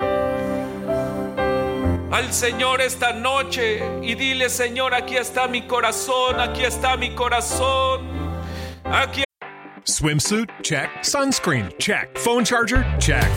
al 2.12 2.32
Señor 2.32 2.82
esta 2.82 3.14
noche 3.14 3.82
y 4.02 4.16
dile, 4.16 4.50
Señor, 4.50 4.94
aquí 4.94 5.18
está 5.18 5.48
mi 5.48 5.64
corazón, 5.68 6.40
aquí 6.40 6.64
está 6.64 6.98
mi 6.98 7.14
corazón. 7.16 8.02
Aquí 8.86 9.24
Swimsuit? 9.86 10.50
Check. 10.64 10.90
Sunscreen? 11.02 11.72
Check. 11.80 12.18
Phone 12.18 12.44
charger? 12.44 12.86
Check. 13.00 13.32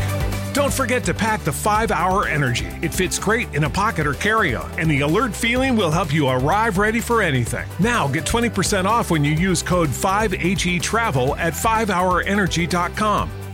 Don't 0.53 0.73
forget 0.73 1.05
to 1.05 1.15
pack 1.15 1.45
the 1.45 1.53
5 1.53 1.93
Hour 1.93 2.27
Energy. 2.27 2.67
It 2.83 2.93
fits 2.93 3.21
great 3.21 3.55
in 3.55 3.65
a 3.65 3.71
pocket 3.71 4.05
or 4.05 4.15
carry 4.15 4.57
on, 4.57 4.69
and 4.79 4.91
the 4.91 5.03
alert 5.03 5.35
feeling 5.35 5.77
will 5.77 5.93
help 5.93 6.13
you 6.13 6.29
arrive 6.29 6.77
ready 6.77 7.01
for 7.01 7.23
anything. 7.23 7.69
Now 7.79 8.09
get 8.09 8.25
20% 8.25 8.85
off 8.85 9.13
when 9.13 9.25
you 9.25 9.33
use 9.33 9.63
code 9.63 9.91
5HE 9.91 10.83
Travel 10.83 11.37
at 11.37 11.53
5hourenergy.com. 11.53 13.31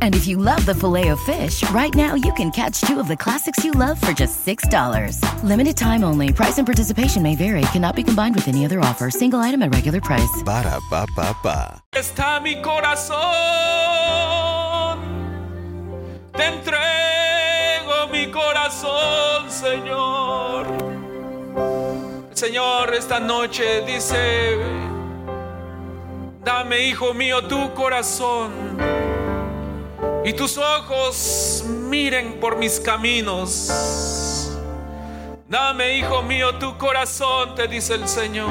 And 0.00 0.14
if 0.14 0.26
you 0.26 0.36
love 0.36 0.64
the 0.66 0.74
filet 0.74 1.08
of 1.08 1.18
fish, 1.20 1.68
right 1.70 1.94
now 1.94 2.14
you 2.14 2.32
can 2.34 2.50
catch 2.50 2.82
two 2.82 3.00
of 3.00 3.08
the 3.08 3.16
classics 3.16 3.64
you 3.64 3.70
love 3.72 3.98
for 4.00 4.12
just 4.12 4.44
$6. 4.46 5.18
Limited 5.42 5.76
time 5.76 6.04
only. 6.04 6.32
Price 6.32 6.58
and 6.58 6.66
participation 6.66 7.22
may 7.22 7.36
vary. 7.36 7.62
Cannot 7.72 7.96
be 7.96 8.02
combined 8.02 8.34
with 8.34 8.48
any 8.48 8.64
other 8.64 8.80
offer. 8.80 9.10
Single 9.10 9.40
item 9.40 9.62
at 9.62 9.74
regular 9.74 10.00
price. 10.00 10.42
Ba 10.44 10.62
da 10.62 10.78
ba 10.90 11.06
ba 11.16 11.34
ba. 11.42 11.82
está 11.94 12.40
mi 12.40 12.60
corazón. 12.62 13.18
Te 16.36 16.44
entrego 16.46 18.08
mi 18.10 18.30
corazón, 18.30 19.50
Señor. 19.50 20.66
El 22.30 22.36
Señor 22.36 22.94
esta 22.94 23.20
noche 23.20 23.82
dice, 23.86 24.58
dame, 26.42 26.88
hijo 26.88 27.14
mío, 27.14 27.42
tu 27.46 27.72
corazón. 27.74 28.50
Y 30.24 30.32
tus 30.34 30.56
ojos 30.56 31.64
miren 31.66 32.38
por 32.38 32.56
mis 32.56 32.78
caminos. 32.78 34.52
Dame, 35.48 35.98
hijo 35.98 36.22
mío, 36.22 36.54
tu 36.58 36.78
corazón, 36.78 37.56
te 37.56 37.66
dice 37.66 37.94
el 37.94 38.06
Señor. 38.06 38.48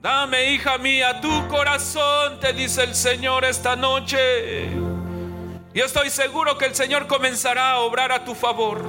Dame, 0.00 0.52
hija 0.52 0.78
mía, 0.78 1.20
tu 1.20 1.48
corazón, 1.48 2.38
te 2.38 2.52
dice 2.52 2.84
el 2.84 2.94
Señor 2.94 3.44
esta 3.44 3.74
noche. 3.74 4.70
Y 5.74 5.80
estoy 5.80 6.10
seguro 6.10 6.56
que 6.56 6.66
el 6.66 6.76
Señor 6.76 7.08
comenzará 7.08 7.72
a 7.72 7.78
obrar 7.80 8.12
a 8.12 8.24
tu 8.24 8.34
favor. 8.34 8.80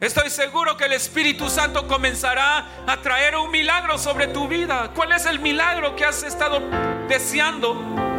Estoy 0.00 0.30
seguro 0.30 0.76
que 0.76 0.84
el 0.84 0.92
Espíritu 0.92 1.50
Santo 1.50 1.88
comenzará 1.88 2.64
a 2.86 2.96
traer 3.02 3.34
un 3.34 3.50
milagro 3.50 3.98
sobre 3.98 4.28
tu 4.28 4.46
vida. 4.46 4.92
¿Cuál 4.94 5.12
es 5.12 5.26
el 5.26 5.40
milagro 5.40 5.96
que 5.96 6.04
has 6.04 6.22
estado 6.22 6.62
deseando? 7.08 8.15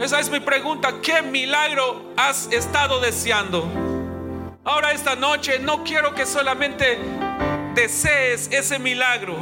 Esa 0.00 0.18
es 0.18 0.30
mi 0.30 0.40
pregunta. 0.40 0.94
¿Qué 1.02 1.20
milagro 1.20 2.14
has 2.16 2.50
estado 2.50 3.00
deseando? 3.00 3.68
Ahora 4.64 4.92
esta 4.92 5.14
noche 5.14 5.58
no 5.58 5.84
quiero 5.84 6.14
que 6.14 6.24
solamente 6.24 6.98
desees 7.74 8.48
ese 8.50 8.78
milagro. 8.78 9.36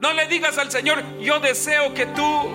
No 0.00 0.12
le 0.12 0.26
digas 0.26 0.58
al 0.58 0.72
Señor, 0.72 1.04
yo 1.20 1.38
deseo 1.38 1.94
que 1.94 2.06
tú 2.06 2.50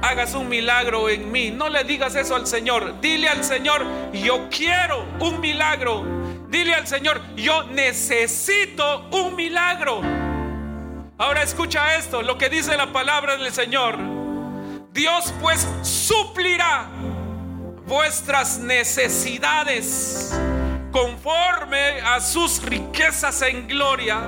hagas 0.00 0.32
un 0.34 0.48
milagro 0.48 1.10
en 1.10 1.30
mí. 1.30 1.50
No 1.50 1.68
le 1.68 1.84
digas 1.84 2.14
eso 2.14 2.36
al 2.36 2.46
Señor. 2.46 3.02
Dile 3.02 3.28
al 3.28 3.44
Señor, 3.44 3.84
yo 4.14 4.48
quiero 4.48 5.04
un 5.20 5.40
milagro. 5.40 6.06
Dile 6.48 6.74
al 6.74 6.86
Señor, 6.86 7.20
yo 7.36 7.64
necesito 7.64 9.10
un 9.10 9.36
milagro. 9.36 10.00
Ahora 11.18 11.42
escucha 11.42 11.96
esto, 11.96 12.22
lo 12.22 12.38
que 12.38 12.48
dice 12.48 12.78
la 12.78 12.94
palabra 12.94 13.36
del 13.36 13.52
Señor. 13.52 14.13
Dios 14.94 15.34
pues 15.40 15.66
suplirá 15.82 16.88
vuestras 17.84 18.58
necesidades 18.58 20.32
conforme 20.92 22.00
a 22.00 22.20
sus 22.20 22.62
riquezas 22.62 23.42
en 23.42 23.66
gloria. 23.66 24.20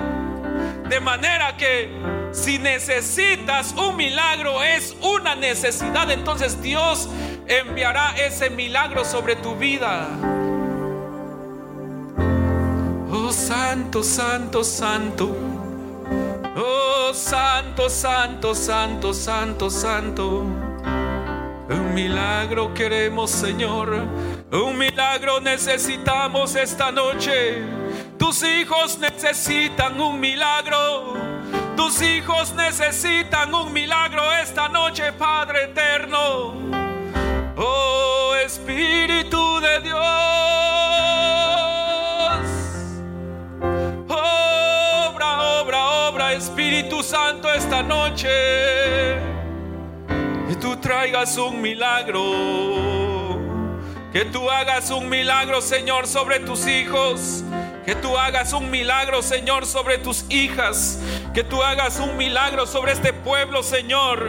De 0.88 0.98
manera 0.98 1.56
que 1.56 1.88
si 2.32 2.58
necesitas 2.58 3.74
un 3.74 3.94
milagro 3.94 4.60
es 4.60 4.96
una 5.02 5.36
necesidad, 5.36 6.10
entonces 6.10 6.60
Dios 6.60 7.08
enviará 7.46 8.16
ese 8.16 8.50
milagro 8.50 9.04
sobre 9.04 9.36
tu 9.36 9.54
vida. 9.54 10.08
Oh 13.08 13.30
Santo, 13.30 14.02
Santo, 14.02 14.64
Santo. 14.64 15.30
Oh 16.56 16.85
Santo, 17.14 17.88
Santo, 17.88 18.54
Santo, 18.54 19.12
Santo, 19.12 19.70
Santo. 19.70 20.42
Un 21.68 21.94
milagro 21.94 22.72
queremos, 22.74 23.30
Señor. 23.30 24.06
Un 24.52 24.78
milagro 24.78 25.40
necesitamos 25.40 26.54
esta 26.54 26.90
noche. 26.90 27.62
Tus 28.18 28.42
hijos 28.42 28.98
necesitan 28.98 30.00
un 30.00 30.20
milagro. 30.20 31.14
Tus 31.76 32.00
hijos 32.02 32.52
necesitan 32.54 33.54
un 33.54 33.72
milagro 33.72 34.22
esta 34.32 34.68
noche, 34.68 35.12
Padre 35.12 35.64
eterno. 35.64 36.54
Oh 37.56 38.34
Espíritu 38.44 39.60
de 39.60 39.80
Dios. 39.80 40.65
Esta 47.56 47.82
noche. 47.82 49.16
Y 50.48 50.54
tú 50.60 50.76
traigas 50.76 51.36
un 51.38 51.60
milagro. 51.60 52.22
Que 54.12 54.24
tú 54.24 54.48
hagas 54.50 54.90
un 54.90 55.08
milagro, 55.08 55.60
Señor, 55.60 56.06
sobre 56.06 56.40
tus 56.40 56.66
hijos. 56.66 57.42
Que 57.84 57.94
tú 57.94 58.16
hagas 58.16 58.52
un 58.52 58.70
milagro, 58.70 59.22
Señor, 59.22 59.66
sobre 59.66 59.98
tus 59.98 60.24
hijas. 60.30 61.00
Que 61.34 61.44
tú 61.44 61.62
hagas 61.62 61.98
un 61.98 62.16
milagro 62.16 62.66
sobre 62.66 62.92
este 62.92 63.12
pueblo, 63.12 63.62
Señor. 63.62 64.28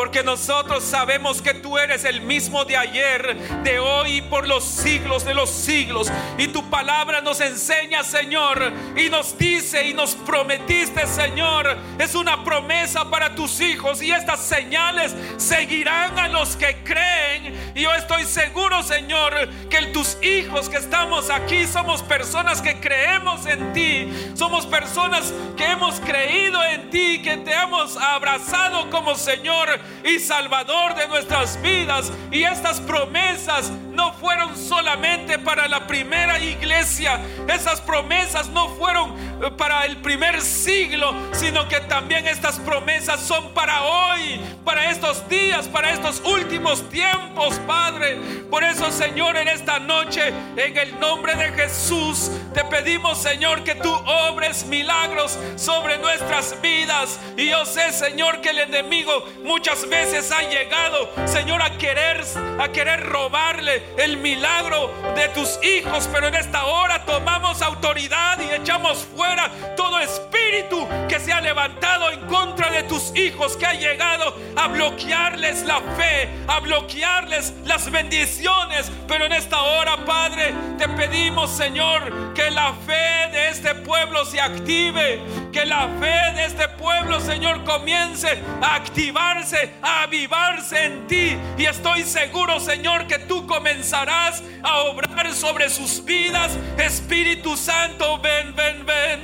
Porque 0.00 0.22
nosotros 0.22 0.82
sabemos 0.82 1.42
que 1.42 1.52
tú 1.52 1.76
eres 1.76 2.06
el 2.06 2.22
mismo 2.22 2.64
de 2.64 2.74
ayer, 2.74 3.36
de 3.62 3.80
hoy 3.80 4.12
y 4.12 4.22
por 4.22 4.48
los 4.48 4.64
siglos 4.64 5.26
de 5.26 5.34
los 5.34 5.50
siglos. 5.50 6.10
Y 6.38 6.48
tu 6.48 6.70
palabra 6.70 7.20
nos 7.20 7.42
enseña, 7.42 8.02
Señor. 8.02 8.72
Y 8.96 9.10
nos 9.10 9.36
dice 9.36 9.86
y 9.86 9.92
nos 9.92 10.14
prometiste, 10.14 11.06
Señor. 11.06 11.76
Es 11.98 12.14
una 12.14 12.42
promesa 12.44 13.10
para 13.10 13.34
tus 13.34 13.60
hijos. 13.60 14.00
Y 14.00 14.10
estas 14.10 14.40
señales 14.40 15.14
seguirán 15.36 16.18
a 16.18 16.28
los 16.28 16.56
que 16.56 16.78
creen. 16.82 17.72
Y 17.74 17.82
yo 17.82 17.92
estoy 17.92 18.24
seguro, 18.24 18.82
Señor, 18.82 19.50
que 19.68 19.82
tus 19.88 20.16
hijos 20.22 20.70
que 20.70 20.78
estamos 20.78 21.28
aquí 21.28 21.66
somos 21.66 22.02
personas 22.02 22.62
que 22.62 22.80
creemos 22.80 23.44
en 23.44 23.74
ti. 23.74 24.08
Somos 24.34 24.64
personas 24.64 25.34
que 25.58 25.66
hemos 25.66 26.00
creído 26.00 26.64
en 26.64 26.88
ti, 26.88 27.20
que 27.20 27.36
te 27.36 27.52
hemos 27.52 27.98
abrazado 27.98 28.88
como 28.88 29.14
Señor 29.14 29.89
y 30.04 30.18
Salvador 30.18 30.94
de 30.96 31.06
nuestras 31.06 31.60
vidas. 31.62 32.12
Y 32.32 32.42
estas 32.42 32.80
promesas 32.80 33.70
no 33.92 34.12
fueron 34.14 34.56
solamente 34.56 35.38
para 35.38 35.68
la 35.68 35.86
primera 35.86 36.38
iglesia. 36.38 37.20
Esas 37.48 37.80
promesas 37.80 38.48
no 38.48 38.68
fueron 38.70 39.14
eh, 39.42 39.50
para 39.56 39.84
el 39.86 39.98
primer 39.98 40.40
siglo, 40.42 41.14
sino 41.32 41.68
que 41.68 41.80
también 41.80 42.26
estas 42.26 42.58
promesas 42.58 43.20
son 43.20 43.54
para 43.54 43.84
hoy, 43.84 44.40
para 44.64 44.90
estos 44.90 45.28
días, 45.28 45.68
para 45.68 45.90
estos 45.92 46.20
últimos 46.24 46.88
tiempos, 46.90 47.58
Padre. 47.66 48.16
Por 48.50 48.64
eso, 48.64 48.90
Señor, 48.90 49.36
en 49.36 49.48
esta 49.48 49.78
noche, 49.78 50.32
en 50.56 50.76
el 50.76 50.98
nombre 50.98 51.34
de 51.36 51.52
Jesús, 51.52 52.30
te 52.52 52.64
pedimos 52.64 52.80
pedimos, 52.80 53.18
Señor, 53.18 53.62
que 53.62 53.74
tú 53.74 53.92
obres 53.92 54.64
milagros 54.64 55.38
sobre 55.56 55.98
nuestras 55.98 56.60
vidas. 56.62 57.20
Y 57.36 57.50
yo 57.50 57.64
sé, 57.66 57.92
Señor, 57.92 58.40
que 58.40 58.50
el 58.50 58.58
enemigo 58.58 59.12
muchas 59.44 59.69
veces 59.88 60.32
ha 60.32 60.42
llegado, 60.42 61.10
Señor, 61.26 61.62
a 61.62 61.78
querer, 61.78 62.24
a 62.58 62.68
querer 62.72 63.06
robarle 63.06 63.82
el 63.96 64.16
milagro 64.16 64.92
de 65.14 65.28
tus 65.28 65.58
hijos. 65.62 66.08
Pero 66.12 66.28
en 66.28 66.34
esta 66.34 66.64
hora 66.64 67.04
tomamos 67.04 67.62
autoridad 67.62 68.38
y 68.40 68.52
echamos 68.52 69.06
fuera 69.14 69.50
todo 69.76 69.98
espíritu 70.00 70.88
que 71.08 71.20
se 71.20 71.32
ha 71.32 71.40
levantado 71.40 72.10
en 72.10 72.20
contra 72.26 72.70
de 72.70 72.82
tus 72.84 73.14
hijos, 73.16 73.56
que 73.56 73.66
ha 73.66 73.74
llegado 73.74 74.34
a 74.56 74.68
bloquearles 74.68 75.62
la 75.64 75.80
fe, 75.96 76.28
a 76.48 76.60
bloquearles 76.60 77.54
las 77.64 77.90
bendiciones. 77.90 78.90
Pero 79.06 79.26
en 79.26 79.32
esta 79.32 79.62
hora, 79.62 80.04
Padre, 80.04 80.54
te 80.78 80.88
pedimos, 80.88 81.50
Señor, 81.50 82.32
que 82.34 82.50
la 82.50 82.74
fe 82.86 83.30
de 83.32 83.48
este 83.48 83.74
pueblo 83.76 84.24
se 84.24 84.40
active, 84.40 85.20
que 85.52 85.64
la 85.64 85.88
fe 86.00 86.34
de 86.34 86.44
este 86.44 86.68
pueblo, 86.68 87.20
Señor, 87.20 87.64
comience 87.64 88.42
a 88.60 88.74
activarse, 88.74 89.59
a 89.82 90.02
avivarse 90.02 90.84
en 90.84 91.06
ti. 91.06 91.36
Y 91.58 91.66
estoy 91.66 92.04
seguro, 92.04 92.60
Señor, 92.60 93.06
que 93.06 93.18
tú 93.18 93.46
comenzarás 93.46 94.42
a 94.62 94.78
obrar 94.80 95.32
sobre 95.34 95.68
sus 95.70 96.04
vidas. 96.04 96.52
Espíritu 96.78 97.56
Santo, 97.56 98.18
ven, 98.18 98.54
ven, 98.54 98.86
ven. 98.86 99.20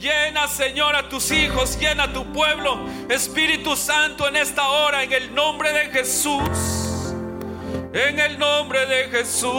Llena, 0.00 0.46
Señor, 0.46 0.94
a 0.94 1.08
tus 1.08 1.30
hijos, 1.30 1.78
llena 1.78 2.12
tu 2.12 2.32
pueblo. 2.32 2.78
Espíritu 3.08 3.76
Santo, 3.76 4.28
en 4.28 4.36
esta 4.36 4.68
hora, 4.68 5.02
en 5.02 5.12
el 5.12 5.34
nombre 5.34 5.72
de 5.72 5.86
Jesús. 5.86 7.14
En 7.92 8.20
el 8.20 8.38
nombre 8.38 8.86
de 8.86 9.08
Jesús. 9.08 9.52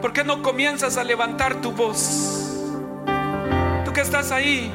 ¿Por 0.00 0.12
qué 0.12 0.22
no 0.22 0.42
comienzas 0.42 0.96
a 0.96 1.04
levantar 1.04 1.60
tu 1.60 1.72
voz? 1.72 2.54
Tú 3.84 3.92
que 3.92 4.00
estás 4.00 4.30
ahí. 4.30 4.72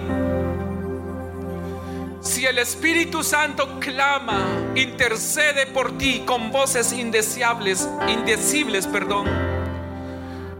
Si 2.43 2.47
el 2.47 2.59
Espíritu 2.59 3.23
Santo 3.23 3.79
clama, 3.79 4.45
intercede 4.75 5.65
por 5.65 5.97
ti 5.97 6.23
con 6.25 6.51
voces 6.51 6.91
indeseables, 6.91 7.87
indecibles, 8.09 8.85
perdón. 8.85 9.29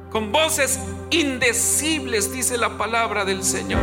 Con 0.09 0.31
voces 0.31 0.79
indecibles, 1.09 2.31
dice 2.31 2.57
la 2.57 2.77
palabra 2.77 3.25
del 3.25 3.43
Señor. 3.43 3.81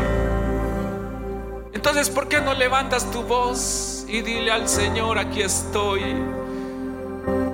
Entonces, 1.74 2.08
¿por 2.08 2.26
qué 2.28 2.40
no 2.40 2.54
levantas 2.54 3.10
tu 3.10 3.22
voz 3.22 4.06
y 4.08 4.22
dile 4.22 4.50
al 4.50 4.66
Señor, 4.66 5.18
aquí 5.18 5.42
estoy? 5.42 6.00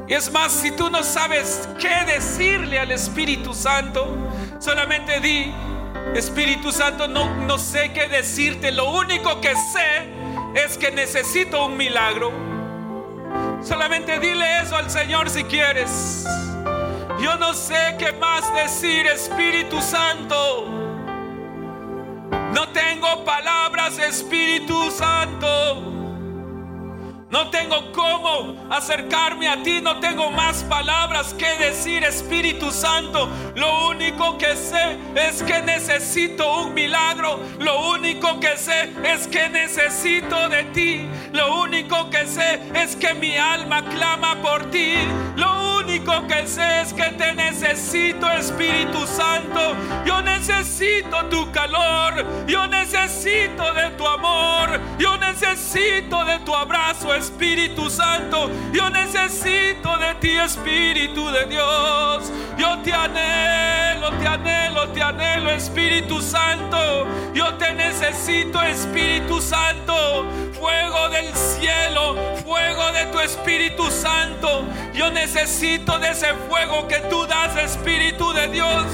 Y 0.06 0.14
es 0.14 0.30
más, 0.30 0.52
si 0.52 0.70
tú 0.70 0.90
no 0.90 1.02
sabes 1.02 1.68
qué 1.80 2.04
decirle 2.06 2.78
al 2.78 2.92
Espíritu 2.92 3.52
Santo, 3.52 4.16
solamente 4.61 5.18
di, 5.18 5.52
Espíritu 6.14 6.70
Santo, 6.70 7.09
no, 7.09 7.35
no 7.46 7.59
sé 7.59 7.92
qué 7.92 8.06
decirte. 8.06 8.70
Lo 8.70 8.92
único 8.92 9.40
que 9.40 9.52
sé 9.56 10.15
es 10.57 10.79
que 10.79 10.90
necesito 10.90 11.66
un 11.66 11.77
milagro. 11.77 12.33
Solamente 13.62 14.19
dile 14.19 14.61
eso 14.62 14.77
al 14.77 14.90
Señor 14.90 15.29
si 15.29 15.45
quieres. 15.45 16.25
Yo 17.21 17.37
no 17.37 17.55
sé 17.55 17.97
qué 17.99 18.12
más 18.12 18.53
decir, 18.55 19.07
Espíritu 19.07 19.81
Santo. 19.81 20.66
No 22.53 22.69
tengo 22.73 23.25
palabras, 23.25 23.99
Espíritu 23.99 24.90
Santo. 24.90 25.95
No 27.37 27.51
tengo 27.51 27.92
cómo 27.92 28.57
acercarme 28.70 29.46
a 29.46 29.62
ti, 29.62 29.83
no 29.83 30.01
tengo 30.01 30.31
más 30.31 30.64
palabras 30.64 31.35
que 31.35 31.46
decir, 31.62 32.03
Espíritu 32.03 32.70
Santo. 32.70 33.29
Lo 33.55 33.90
único 33.90 34.38
que 34.38 34.57
sé 34.57 34.96
es 35.14 35.42
que 35.42 35.61
necesito 35.61 36.62
un 36.62 36.72
milagro. 36.72 37.38
Lo 37.59 37.90
único 37.90 38.40
que 38.40 38.57
sé 38.57 38.90
es 39.05 39.29
que 39.29 39.51
necesito 39.51 40.49
de 40.49 40.64
ti. 40.72 41.07
Lo 41.33 41.61
único 41.61 42.09
que 42.09 42.27
sé 42.27 42.59
es 42.72 42.96
que 42.96 43.12
mi 43.12 43.37
alma 43.37 43.85
clama 43.85 44.37
por 44.37 44.70
ti. 44.70 44.94
Único 45.87 46.27
que 46.27 46.46
sé 46.49 46.81
es 46.81 46.92
que 46.92 47.11
te 47.12 47.33
necesito, 47.35 48.29
Espíritu 48.29 49.07
Santo. 49.07 49.77
Yo 50.05 50.20
necesito 50.20 51.27
tu 51.27 51.51
calor. 51.53 52.27
Yo 52.49 52.66
necesito 52.66 53.72
de 53.72 53.90
tu 53.90 54.07
amor. 54.07 54.81
Yo 54.99 55.16
necesito 55.16 56.25
de 56.25 56.40
tu 56.40 56.55
abrazo. 56.55 57.14
Espíritu 57.14 57.88
Santo. 57.88 58.51
Yo 58.72 58.90
necesito 58.90 59.96
de 59.99 60.14
ti, 60.16 60.37
Espíritu 60.37 61.31
de 61.31 61.46
Dios. 61.46 62.33
Yo 62.59 62.79
te 62.83 62.92
anhelo, 62.92 64.11
te 64.18 64.27
anhelo, 64.27 64.88
te 64.88 65.03
anhelo, 65.03 65.51
Espíritu 65.51 66.20
Santo. 66.20 67.07
Yo 67.33 67.55
te 67.55 67.72
necesito, 67.75 68.61
Espíritu 68.61 69.40
Santo. 69.40 70.27
Fuego 70.59 71.09
del 71.11 71.33
cielo, 71.35 72.16
fuego 72.44 72.56
de 72.92 73.07
tu 73.07 73.20
Espíritu 73.20 73.90
Santo. 73.90 74.64
Yo 74.94 75.11
necesito 75.11 75.99
de 75.99 76.11
ese 76.11 76.35
fuego 76.49 76.87
que 76.88 77.01
tú 77.11 77.27
das, 77.27 77.57
Espíritu 77.57 78.33
de 78.33 78.49
Dios. 78.49 78.87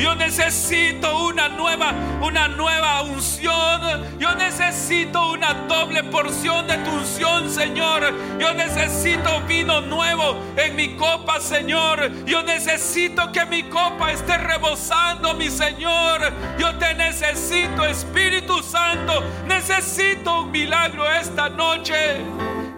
Yo 0.00 0.14
necesito 0.14 1.26
una 1.26 1.50
nueva, 1.50 1.92
una 2.22 2.48
nueva 2.48 3.02
unción. 3.02 4.18
Yo 4.18 4.34
necesito 4.34 5.32
una 5.32 5.52
doble 5.68 6.04
porción 6.04 6.66
de 6.66 6.78
tu 6.78 6.90
unción, 6.90 7.50
Señor. 7.50 8.14
Yo 8.38 8.54
necesito 8.54 9.42
vino 9.42 9.82
nuevo 9.82 10.42
en 10.56 10.74
mi 10.74 10.96
copa, 10.96 11.38
Señor. 11.38 12.24
Yo 12.24 12.42
necesito 12.42 13.30
que 13.30 13.44
mi 13.44 13.64
copa 13.64 14.12
esté 14.12 14.38
rebosando, 14.38 15.34
mi 15.34 15.50
Señor. 15.50 16.32
Yo 16.58 16.74
te 16.78 16.94
necesito, 16.94 17.84
Espíritu 17.84 18.62
Santo. 18.62 19.22
Necesito 19.46 20.42
un 20.42 20.50
milagro 20.50 21.10
esta 21.10 21.50
noche. 21.50 22.20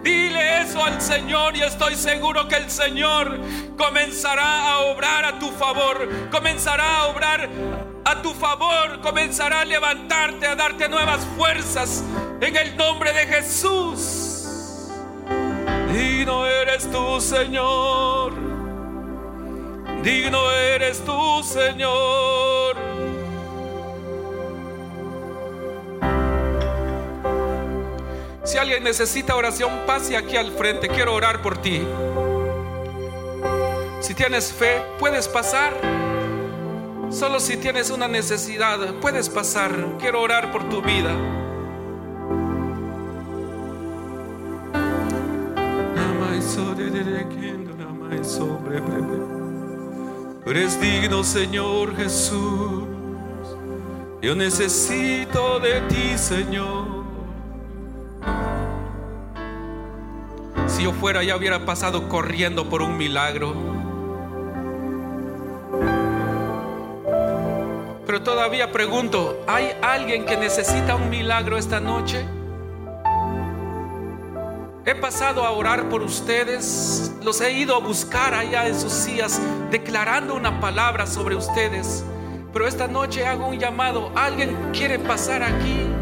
Dile 0.03 0.61
eso 0.61 0.83
al 0.83 1.01
Señor 1.01 1.55
y 1.55 1.61
estoy 1.61 1.95
seguro 1.95 2.47
que 2.47 2.55
el 2.55 2.69
Señor 2.69 3.39
comenzará 3.77 4.73
a 4.73 4.79
obrar 4.79 5.23
a 5.23 5.39
tu 5.39 5.49
favor, 5.51 6.09
comenzará 6.29 6.97
a 6.97 7.07
obrar 7.07 7.49
a 8.03 8.21
tu 8.21 8.33
favor, 8.33 8.99
comenzará 9.01 9.61
a 9.61 9.65
levantarte, 9.65 10.45
a 10.45 10.55
darte 10.55 10.89
nuevas 10.89 11.25
fuerzas 11.37 12.03
en 12.41 12.57
el 12.57 12.75
nombre 12.75 13.13
de 13.13 13.25
Jesús. 13.27 14.89
Digno 15.93 16.45
eres 16.45 16.89
tú, 16.91 17.21
Señor. 17.21 18.33
Digno 20.03 20.51
eres 20.51 21.03
tú, 21.05 21.43
Señor. 21.43 22.92
Si 28.43 28.57
alguien 28.57 28.83
necesita 28.83 29.35
oración, 29.35 29.71
pase 29.87 30.17
aquí 30.17 30.35
al 30.35 30.51
frente. 30.51 30.89
Quiero 30.89 31.13
orar 31.13 31.41
por 31.41 31.57
ti. 31.57 31.81
Si 34.01 34.13
tienes 34.13 34.51
fe, 34.51 34.81
puedes 34.99 35.29
pasar. 35.29 35.73
Solo 37.09 37.39
si 37.39 37.55
tienes 37.55 37.89
una 37.89 38.07
necesidad, 38.07 38.77
puedes 38.95 39.29
pasar. 39.29 39.71
Quiero 39.97 40.21
orar 40.21 40.51
por 40.51 40.67
tu 40.67 40.81
vida. 40.81 41.11
Eres 50.45 50.81
digno, 50.81 51.23
Señor 51.23 51.95
Jesús. 51.95 52.83
Yo 54.21 54.35
necesito 54.35 55.59
de 55.59 55.81
ti, 55.87 56.17
Señor. 56.17 56.92
Si 60.67 60.83
yo 60.83 60.91
fuera, 60.91 61.23
ya 61.23 61.35
hubiera 61.35 61.65
pasado 61.65 62.09
corriendo 62.09 62.69
por 62.69 62.81
un 62.81 62.97
milagro. 62.97 63.53
Pero 68.05 68.21
todavía 68.21 68.71
pregunto, 68.71 69.43
¿hay 69.47 69.71
alguien 69.81 70.25
que 70.25 70.37
necesita 70.37 70.95
un 70.95 71.09
milagro 71.09 71.57
esta 71.57 71.79
noche? 71.79 72.25
He 74.85 74.95
pasado 74.95 75.45
a 75.45 75.51
orar 75.51 75.87
por 75.87 76.01
ustedes, 76.01 77.13
los 77.23 77.39
he 77.39 77.53
ido 77.53 77.75
a 77.75 77.79
buscar 77.79 78.33
allá 78.33 78.67
en 78.67 78.77
sus 78.77 78.91
sillas, 78.91 79.41
declarando 79.71 80.35
una 80.35 80.59
palabra 80.59 81.07
sobre 81.07 81.35
ustedes. 81.35 82.03
Pero 82.51 82.67
esta 82.67 82.87
noche 82.87 83.25
hago 83.25 83.47
un 83.47 83.59
llamado, 83.59 84.11
¿alguien 84.13 84.55
quiere 84.73 84.99
pasar 84.99 85.41
aquí? 85.41 85.92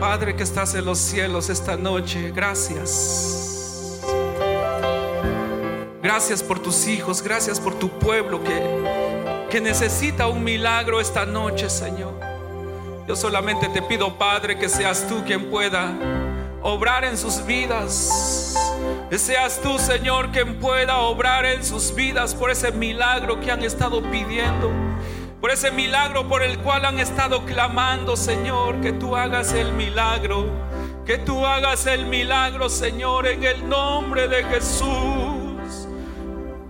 Padre 0.00 0.36
que 0.36 0.42
estás 0.42 0.74
en 0.74 0.84
los 0.84 0.98
cielos 0.98 1.48
esta 1.48 1.76
noche, 1.76 2.30
gracias. 2.30 4.00
Gracias 6.02 6.42
por 6.42 6.58
tus 6.58 6.86
hijos, 6.86 7.22
gracias 7.22 7.58
por 7.58 7.74
tu 7.78 7.88
pueblo 7.88 8.42
que, 8.44 9.48
que 9.50 9.60
necesita 9.60 10.26
un 10.28 10.44
milagro 10.44 11.00
esta 11.00 11.24
noche, 11.24 11.70
Señor. 11.70 12.12
Yo 13.08 13.16
solamente 13.16 13.68
te 13.70 13.80
pido, 13.80 14.18
Padre, 14.18 14.58
que 14.58 14.68
seas 14.68 15.06
tú 15.08 15.24
quien 15.24 15.50
pueda 15.50 15.94
obrar 16.62 17.04
en 17.04 17.16
sus 17.16 17.44
vidas. 17.46 18.54
Seas 19.10 19.60
tú, 19.62 19.78
Señor, 19.78 20.30
quien 20.30 20.56
pueda 20.56 20.98
obrar 20.98 21.46
en 21.46 21.64
sus 21.64 21.94
vidas 21.94 22.34
por 22.34 22.50
ese 22.50 22.70
milagro 22.70 23.40
que 23.40 23.50
han 23.50 23.62
estado 23.62 24.02
pidiendo. 24.10 24.85
Por 25.40 25.50
ese 25.50 25.70
milagro 25.70 26.28
por 26.28 26.42
el 26.42 26.58
cual 26.58 26.84
han 26.86 26.98
estado 26.98 27.44
clamando, 27.44 28.16
Señor, 28.16 28.80
que 28.80 28.92
tú 28.92 29.16
hagas 29.16 29.52
el 29.52 29.72
milagro. 29.72 30.50
Que 31.04 31.18
tú 31.18 31.46
hagas 31.46 31.86
el 31.86 32.06
milagro, 32.06 32.68
Señor, 32.68 33.28
en 33.28 33.44
el 33.44 33.68
nombre 33.68 34.28
de 34.28 34.42
Jesús. 34.44 34.86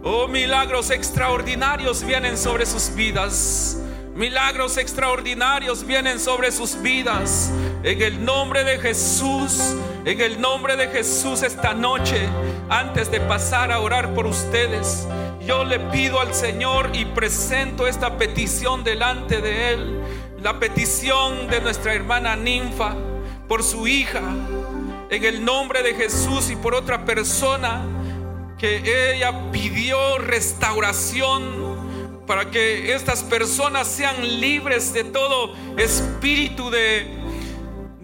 Oh, 0.02 0.28
milagros 0.28 0.90
extraordinarios 0.90 2.04
vienen 2.04 2.36
sobre 2.36 2.66
sus 2.66 2.94
vidas. 2.94 3.78
Milagros 4.14 4.78
extraordinarios 4.78 5.86
vienen 5.86 6.18
sobre 6.18 6.50
sus 6.50 6.80
vidas. 6.80 7.50
En 7.82 8.02
el 8.02 8.24
nombre 8.24 8.64
de 8.64 8.78
Jesús, 8.78 9.74
en 10.04 10.20
el 10.20 10.40
nombre 10.40 10.76
de 10.76 10.88
Jesús 10.88 11.42
esta 11.42 11.74
noche, 11.74 12.28
antes 12.68 13.10
de 13.10 13.20
pasar 13.20 13.70
a 13.70 13.80
orar 13.80 14.14
por 14.14 14.26
ustedes, 14.26 15.06
yo 15.46 15.64
le 15.64 15.78
pido 15.78 16.20
al 16.20 16.34
Señor 16.34 16.90
y 16.92 17.04
presento 17.04 17.86
esta 17.86 18.18
petición 18.18 18.82
delante 18.82 19.40
de 19.40 19.72
Él. 19.72 20.00
La 20.42 20.58
petición 20.58 21.48
de 21.48 21.60
nuestra 21.60 21.94
hermana 21.94 22.34
Ninfa 22.36 22.94
por 23.48 23.62
su 23.62 23.86
hija. 23.86 24.22
En 25.08 25.24
el 25.24 25.44
nombre 25.44 25.82
de 25.82 25.94
Jesús 25.94 26.50
y 26.50 26.56
por 26.56 26.74
otra 26.74 27.04
persona 27.04 27.82
que 28.58 29.14
ella 29.14 29.50
pidió 29.52 30.18
restauración 30.18 31.76
para 32.26 32.50
que 32.50 32.92
estas 32.92 33.22
personas 33.22 33.86
sean 33.86 34.40
libres 34.40 34.92
de 34.92 35.04
todo 35.04 35.54
espíritu 35.76 36.70
de, 36.70 37.06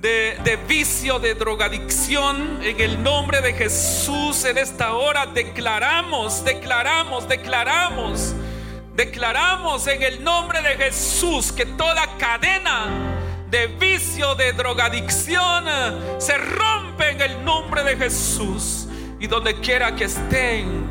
de, 0.02 0.58
vicio, 0.66 1.20
de 1.20 1.34
drogadicción. 1.34 2.58
En 2.62 2.80
el 2.80 3.02
nombre 3.02 3.40
de 3.40 3.52
Jesús 3.52 4.44
en 4.44 4.58
esta 4.58 4.94
hora 4.94 5.26
declaramos, 5.26 6.44
declaramos, 6.44 7.28
declaramos, 7.28 8.34
declaramos 8.96 9.86
en 9.86 10.02
el 10.02 10.24
nombre 10.24 10.60
de 10.60 10.70
Jesús 10.70 11.52
que 11.52 11.64
toda 11.64 12.18
cadena 12.18 12.88
de 13.48 13.68
vicio, 13.68 14.34
de 14.34 14.52
drogadicción 14.52 15.66
se 16.18 16.36
rompe 16.36 17.10
en 17.10 17.20
el 17.20 17.44
nombre 17.44 17.84
de 17.84 17.96
Jesús. 17.96 18.88
Y 19.20 19.28
donde 19.28 19.60
quiera 19.60 19.94
que 19.94 20.04
estén, 20.04 20.81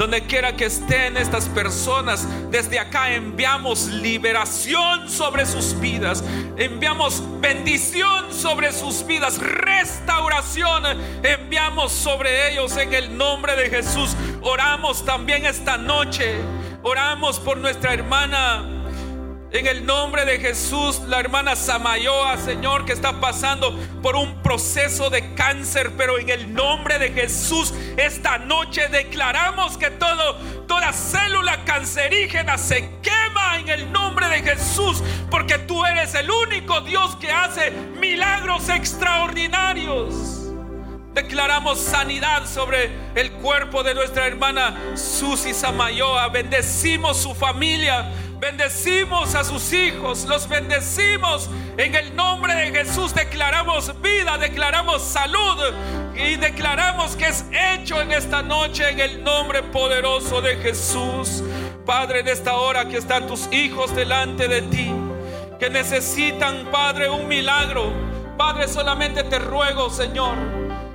donde 0.00 0.22
quiera 0.22 0.56
que 0.56 0.64
estén 0.64 1.18
estas 1.18 1.46
personas, 1.50 2.26
desde 2.50 2.78
acá 2.78 3.12
enviamos 3.12 3.88
liberación 3.88 5.10
sobre 5.10 5.44
sus 5.44 5.78
vidas. 5.78 6.24
Enviamos 6.56 7.22
bendición 7.38 8.32
sobre 8.32 8.72
sus 8.72 9.06
vidas. 9.06 9.38
Restauración 9.38 10.84
enviamos 11.22 11.92
sobre 11.92 12.50
ellos 12.50 12.74
en 12.78 12.94
el 12.94 13.14
nombre 13.14 13.54
de 13.56 13.68
Jesús. 13.68 14.16
Oramos 14.40 15.04
también 15.04 15.44
esta 15.44 15.76
noche. 15.76 16.34
Oramos 16.82 17.38
por 17.38 17.58
nuestra 17.58 17.92
hermana 17.92 18.79
en 19.52 19.66
el 19.66 19.84
nombre 19.84 20.24
de 20.24 20.38
Jesús, 20.38 21.00
la 21.08 21.18
hermana 21.18 21.56
Samayoa, 21.56 22.36
Señor, 22.36 22.84
que 22.84 22.92
está 22.92 23.20
pasando 23.20 23.76
por 24.00 24.14
un 24.14 24.42
proceso 24.42 25.10
de 25.10 25.34
cáncer, 25.34 25.92
pero 25.96 26.18
en 26.18 26.30
el 26.30 26.54
nombre 26.54 26.98
de 26.98 27.10
Jesús, 27.10 27.74
esta 27.96 28.38
noche 28.38 28.88
declaramos 28.88 29.76
que 29.76 29.90
todo, 29.90 30.36
toda 30.68 30.92
célula 30.92 31.64
cancerígena 31.64 32.58
se 32.58 32.90
quema 33.02 33.58
en 33.58 33.68
el 33.68 33.90
nombre 33.92 34.28
de 34.28 34.42
Jesús, 34.42 35.02
porque 35.30 35.58
tú 35.58 35.84
eres 35.84 36.14
el 36.14 36.30
único 36.30 36.80
Dios 36.82 37.16
que 37.16 37.32
hace 37.32 37.72
milagros 37.98 38.68
extraordinarios. 38.68 40.36
Declaramos 41.14 41.80
sanidad 41.80 42.46
sobre 42.46 42.88
el 43.16 43.32
cuerpo 43.32 43.82
de 43.82 43.94
nuestra 43.94 44.28
hermana 44.28 44.76
Susi 44.94 45.52
Samayoa. 45.52 46.28
Bendecimos 46.28 47.16
su 47.16 47.34
familia. 47.34 48.12
Bendecimos 48.40 49.34
a 49.34 49.44
sus 49.44 49.70
hijos, 49.74 50.24
los 50.24 50.48
bendecimos 50.48 51.50
en 51.76 51.94
el 51.94 52.16
nombre 52.16 52.54
de 52.54 52.70
Jesús. 52.72 53.14
Declaramos 53.14 53.92
vida, 54.00 54.38
declaramos 54.38 55.02
salud 55.02 55.58
y 56.14 56.36
declaramos 56.36 57.16
que 57.16 57.26
es 57.26 57.44
hecho 57.52 58.00
en 58.00 58.12
esta 58.12 58.40
noche 58.40 58.88
en 58.88 58.98
el 58.98 59.22
nombre 59.22 59.62
poderoso 59.62 60.40
de 60.40 60.56
Jesús. 60.56 61.42
Padre, 61.84 62.20
en 62.20 62.28
esta 62.28 62.56
hora 62.56 62.88
que 62.88 62.96
están 62.96 63.26
tus 63.26 63.46
hijos 63.52 63.94
delante 63.94 64.48
de 64.48 64.62
ti, 64.62 64.90
que 65.58 65.68
necesitan, 65.68 66.66
Padre, 66.72 67.10
un 67.10 67.28
milagro. 67.28 67.92
Padre, 68.38 68.68
solamente 68.68 69.22
te 69.22 69.38
ruego, 69.38 69.90
Señor, 69.90 70.34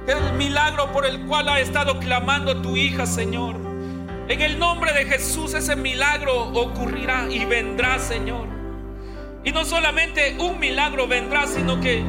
el 0.07 0.33
milagro 0.33 0.91
por 0.91 1.05
el 1.05 1.23
cual 1.27 1.47
ha 1.49 1.59
estado 1.59 1.99
clamando 1.99 2.59
tu 2.59 2.75
hija, 2.75 3.05
Señor. 3.05 3.74
En 4.27 4.41
el 4.41 4.57
nombre 4.57 4.91
de 4.91 5.05
Jesús 5.05 5.53
ese 5.53 5.75
milagro 5.75 6.49
ocurrirá 6.53 7.27
y 7.29 7.45
vendrá, 7.45 7.99
Señor. 7.99 8.47
Y 9.43 9.51
no 9.51 9.63
solamente 9.63 10.35
un 10.39 10.59
milagro 10.59 11.07
vendrá, 11.07 11.45
sino 11.45 11.79
que 11.79 12.03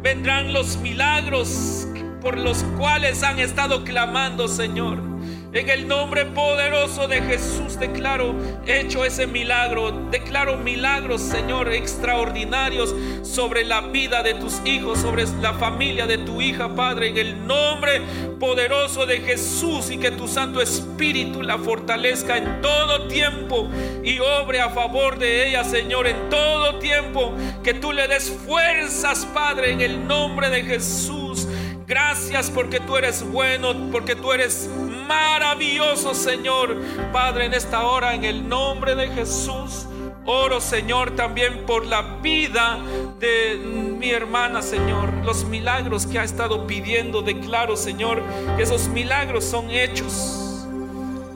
vendrán 0.00 0.52
los 0.52 0.76
milagros 0.76 1.88
por 2.20 2.38
los 2.38 2.62
cuales 2.78 3.24
han 3.24 3.40
estado 3.40 3.82
clamando, 3.82 4.46
Señor. 4.46 5.11
En 5.54 5.68
el 5.68 5.86
nombre 5.86 6.24
poderoso 6.24 7.08
de 7.08 7.20
Jesús 7.20 7.78
declaro 7.78 8.34
hecho 8.64 9.04
ese 9.04 9.26
milagro. 9.26 9.92
Declaro 10.10 10.56
milagros, 10.56 11.20
Señor, 11.20 11.70
extraordinarios 11.70 12.94
sobre 13.22 13.62
la 13.62 13.82
vida 13.82 14.22
de 14.22 14.32
tus 14.32 14.62
hijos, 14.64 15.00
sobre 15.00 15.26
la 15.42 15.52
familia 15.52 16.06
de 16.06 16.16
tu 16.16 16.40
hija, 16.40 16.74
Padre. 16.74 17.08
En 17.08 17.18
el 17.18 17.46
nombre 17.46 18.00
poderoso 18.40 19.04
de 19.04 19.20
Jesús 19.20 19.90
y 19.90 19.98
que 19.98 20.10
tu 20.10 20.26
Santo 20.26 20.62
Espíritu 20.62 21.42
la 21.42 21.58
fortalezca 21.58 22.38
en 22.38 22.62
todo 22.62 23.06
tiempo 23.08 23.68
y 24.02 24.20
obre 24.20 24.62
a 24.62 24.70
favor 24.70 25.18
de 25.18 25.48
ella, 25.48 25.64
Señor, 25.64 26.06
en 26.06 26.30
todo 26.30 26.78
tiempo. 26.78 27.34
Que 27.62 27.74
tú 27.74 27.92
le 27.92 28.08
des 28.08 28.30
fuerzas, 28.30 29.26
Padre, 29.26 29.72
en 29.72 29.82
el 29.82 30.08
nombre 30.08 30.48
de 30.48 30.62
Jesús. 30.62 31.46
Gracias 31.86 32.50
porque 32.50 32.80
tú 32.80 32.96
eres 32.96 33.22
bueno, 33.22 33.90
porque 33.90 34.16
tú 34.16 34.32
eres 34.32 34.70
maravilloso, 35.12 36.14
Señor. 36.14 36.76
Padre, 37.12 37.46
en 37.46 37.54
esta 37.54 37.86
hora, 37.86 38.14
en 38.14 38.24
el 38.24 38.48
nombre 38.48 38.94
de 38.94 39.08
Jesús, 39.08 39.86
oro, 40.24 40.60
Señor, 40.60 41.14
también 41.16 41.66
por 41.66 41.84
la 41.84 42.02
vida 42.22 42.78
de 43.18 43.56
mi 43.98 44.10
hermana, 44.10 44.62
Señor. 44.62 45.12
Los 45.24 45.44
milagros 45.44 46.06
que 46.06 46.18
ha 46.18 46.24
estado 46.24 46.66
pidiendo, 46.66 47.20
declaro, 47.22 47.76
Señor, 47.76 48.22
que 48.56 48.62
esos 48.62 48.88
milagros 48.88 49.44
son 49.44 49.70
hechos. 49.70 50.66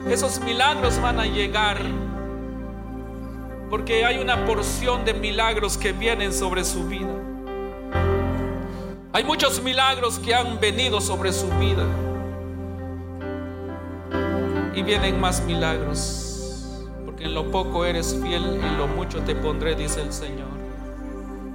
Esos 0.09 0.39
milagros 0.39 0.99
van 1.01 1.19
a 1.19 1.25
llegar. 1.25 1.77
Porque 3.69 4.05
hay 4.05 4.17
una 4.17 4.45
porción 4.45 5.05
de 5.05 5.13
milagros 5.13 5.77
que 5.77 5.91
vienen 5.91 6.33
sobre 6.33 6.63
su 6.63 6.87
vida. 6.87 7.13
Hay 9.13 9.23
muchos 9.23 9.61
milagros 9.61 10.19
que 10.19 10.33
han 10.33 10.59
venido 10.59 11.01
sobre 11.01 11.33
su 11.33 11.49
vida 11.59 11.85
y 14.77 14.83
vienen 14.83 15.19
más 15.19 15.43
milagros, 15.43 16.77
porque 17.03 17.23
en 17.23 17.33
lo 17.33 17.49
poco 17.49 17.83
eres 17.83 18.15
fiel, 18.21 18.43
en 18.63 18.77
lo 18.77 18.87
mucho 18.87 19.23
te 19.23 19.33
pondré, 19.33 19.73
dice 19.75 20.03
el 20.03 20.13
Señor. 20.13 20.49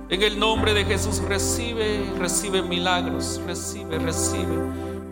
En 0.09 0.23
el 0.23 0.41
nombre 0.41 0.75
de 0.75 0.85
Jesús 0.85 1.23
recibe, 1.23 2.05
recibe 2.19 2.63
milagros, 2.63 3.41
recibe, 3.47 4.01
recibe. 4.01 4.57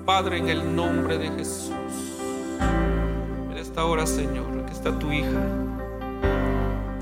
Padre, 0.04 0.38
en 0.38 0.48
el 0.48 0.74
nombre 0.74 1.18
de 1.18 1.28
Jesús. 1.30 1.70
En 3.48 3.56
esta 3.56 3.84
hora, 3.84 4.04
Señor, 4.06 4.66
que 4.66 4.72
está 4.72 4.98
tu 4.98 5.12
hija, 5.12 5.46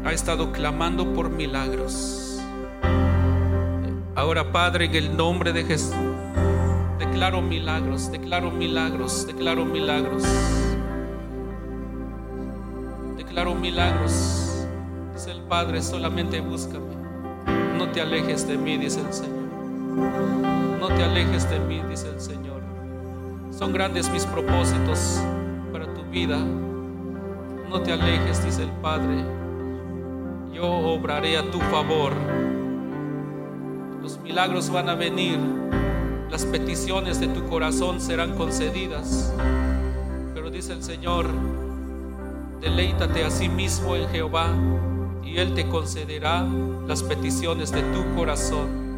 ha 0.04 0.12
estado 0.12 0.52
clamando 0.52 1.14
por 1.14 1.30
milagros. 1.30 2.38
Ahora, 4.14 4.52
Padre, 4.52 4.84
en 4.84 4.94
el 4.94 5.16
nombre 5.16 5.54
de 5.54 5.64
Jesús, 5.64 5.94
declaro 6.98 7.40
milagros, 7.40 8.12
declaro 8.12 8.50
milagros, 8.50 9.26
declaro 9.26 9.64
milagros 9.64 10.22
milagros. 13.46 14.66
Dice 15.14 15.30
el 15.30 15.42
Padre, 15.42 15.80
solamente 15.80 16.40
búscame. 16.40 16.96
No 17.76 17.88
te 17.90 18.00
alejes 18.00 18.46
de 18.46 18.58
mí, 18.58 18.76
dice 18.76 19.00
el 19.00 19.12
Señor. 19.12 19.38
No 20.80 20.88
te 20.88 21.04
alejes 21.04 21.48
de 21.48 21.60
mí, 21.60 21.80
dice 21.88 22.08
el 22.08 22.20
Señor. 22.20 22.60
Son 23.50 23.72
grandes 23.72 24.10
mis 24.10 24.26
propósitos 24.26 25.20
para 25.72 25.92
tu 25.94 26.02
vida. 26.10 26.38
No 27.70 27.80
te 27.80 27.92
alejes, 27.92 28.44
dice 28.44 28.64
el 28.64 28.70
Padre. 28.82 29.24
Yo 30.52 30.66
obraré 30.66 31.38
a 31.38 31.50
tu 31.50 31.60
favor. 31.60 32.12
Los 34.02 34.18
milagros 34.20 34.70
van 34.70 34.88
a 34.88 34.94
venir. 34.94 35.38
Las 36.30 36.44
peticiones 36.44 37.20
de 37.20 37.28
tu 37.28 37.46
corazón 37.46 38.00
serán 38.00 38.34
concedidas. 38.36 39.32
Pero 40.34 40.50
dice 40.50 40.72
el 40.72 40.82
Señor, 40.82 41.26
Deleítate 42.60 43.24
a 43.24 43.30
sí 43.30 43.48
mismo 43.48 43.94
en 43.94 44.08
Jehová 44.08 44.52
y 45.22 45.38
Él 45.38 45.54
te 45.54 45.68
concederá 45.68 46.44
las 46.88 47.04
peticiones 47.04 47.70
de 47.70 47.82
tu 47.82 48.16
corazón. 48.16 48.88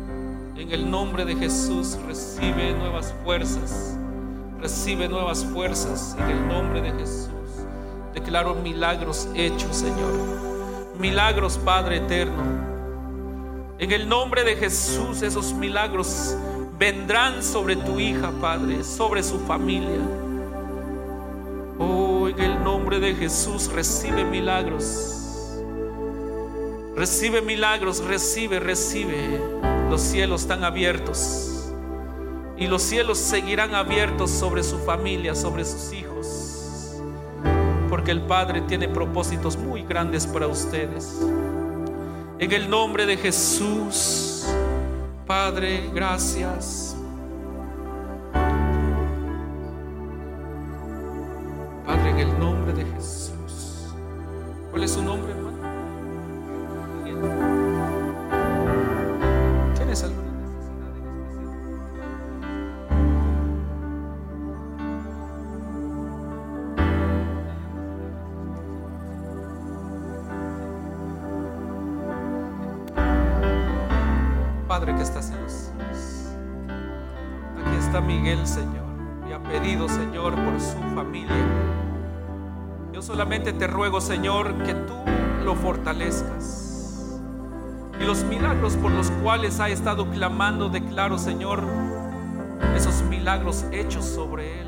En 0.56 0.72
el 0.72 0.90
nombre 0.90 1.26
de 1.26 1.36
Jesús 1.36 1.98
recibe 2.06 2.72
nuevas 2.72 3.14
fuerzas, 3.22 3.98
recibe 4.60 5.08
nuevas 5.08 5.44
fuerzas 5.44 6.16
en 6.18 6.30
el 6.30 6.48
nombre 6.48 6.80
de 6.80 6.90
Jesús. 6.92 7.30
Declaro 8.14 8.54
milagros 8.54 9.28
hechos, 9.34 9.76
Señor. 9.76 10.12
Milagros, 10.98 11.58
Padre 11.58 11.98
eterno. 11.98 12.42
En 13.78 13.92
el 13.92 14.08
nombre 14.08 14.42
de 14.42 14.56
Jesús 14.56 15.20
esos 15.20 15.52
milagros 15.52 16.34
vendrán 16.78 17.42
sobre 17.42 17.76
tu 17.76 18.00
hija, 18.00 18.30
Padre, 18.40 18.84
sobre 18.84 19.22
su 19.22 19.38
familia 19.40 20.19
en 22.30 22.40
el 22.40 22.62
nombre 22.62 23.00
de 23.00 23.14
Jesús 23.14 23.70
recibe 23.72 24.24
milagros. 24.24 25.16
Recibe 26.94 27.42
milagros, 27.42 28.04
recibe, 28.04 28.60
recibe. 28.60 29.40
Los 29.88 30.00
cielos 30.00 30.42
están 30.42 30.64
abiertos. 30.64 31.72
Y 32.56 32.66
los 32.66 32.82
cielos 32.82 33.18
seguirán 33.18 33.74
abiertos 33.74 34.30
sobre 34.30 34.62
su 34.62 34.78
familia, 34.78 35.34
sobre 35.34 35.64
sus 35.64 35.92
hijos. 35.92 37.00
Porque 37.88 38.10
el 38.10 38.22
Padre 38.22 38.60
tiene 38.62 38.88
propósitos 38.88 39.56
muy 39.56 39.82
grandes 39.82 40.26
para 40.26 40.46
ustedes. 40.46 41.20
En 42.38 42.52
el 42.52 42.70
nombre 42.70 43.06
de 43.06 43.16
Jesús, 43.16 44.46
Padre, 45.26 45.90
gracias. 45.92 46.89
Es 54.90 54.94
su 54.94 55.02
nombre, 55.04 55.30
hermano? 55.30 55.56
¿Tienes 59.76 60.02
alguna 60.02 60.32
necesidad 60.32 60.96
en 60.96 61.06
especial? 61.06 61.40
Padre 74.66 74.96
que 74.96 75.02
estás 75.02 75.30
en 75.30 75.42
los 75.42 75.52
cielos. 75.52 76.34
Aquí 77.60 77.76
está 77.78 78.00
Miguel, 78.00 78.44
Señor, 78.44 78.90
y 79.28 79.32
ha 79.32 79.40
pedido, 79.40 79.88
Señor, 79.88 80.34
por 80.34 80.60
su 80.60 80.78
familia 80.96 81.36
solamente 83.02 83.52
te 83.52 83.66
ruego, 83.66 84.00
Señor, 84.00 84.54
que 84.64 84.74
tú 84.74 84.94
lo 85.44 85.54
fortalezcas. 85.54 87.18
Y 88.00 88.04
los 88.04 88.24
milagros 88.24 88.76
por 88.76 88.90
los 88.90 89.10
cuales 89.22 89.60
ha 89.60 89.68
estado 89.68 90.10
clamando, 90.10 90.68
declaro, 90.68 91.18
Señor, 91.18 91.62
esos 92.76 93.02
milagros 93.02 93.64
hechos 93.72 94.04
sobre 94.04 94.60
él. 94.60 94.66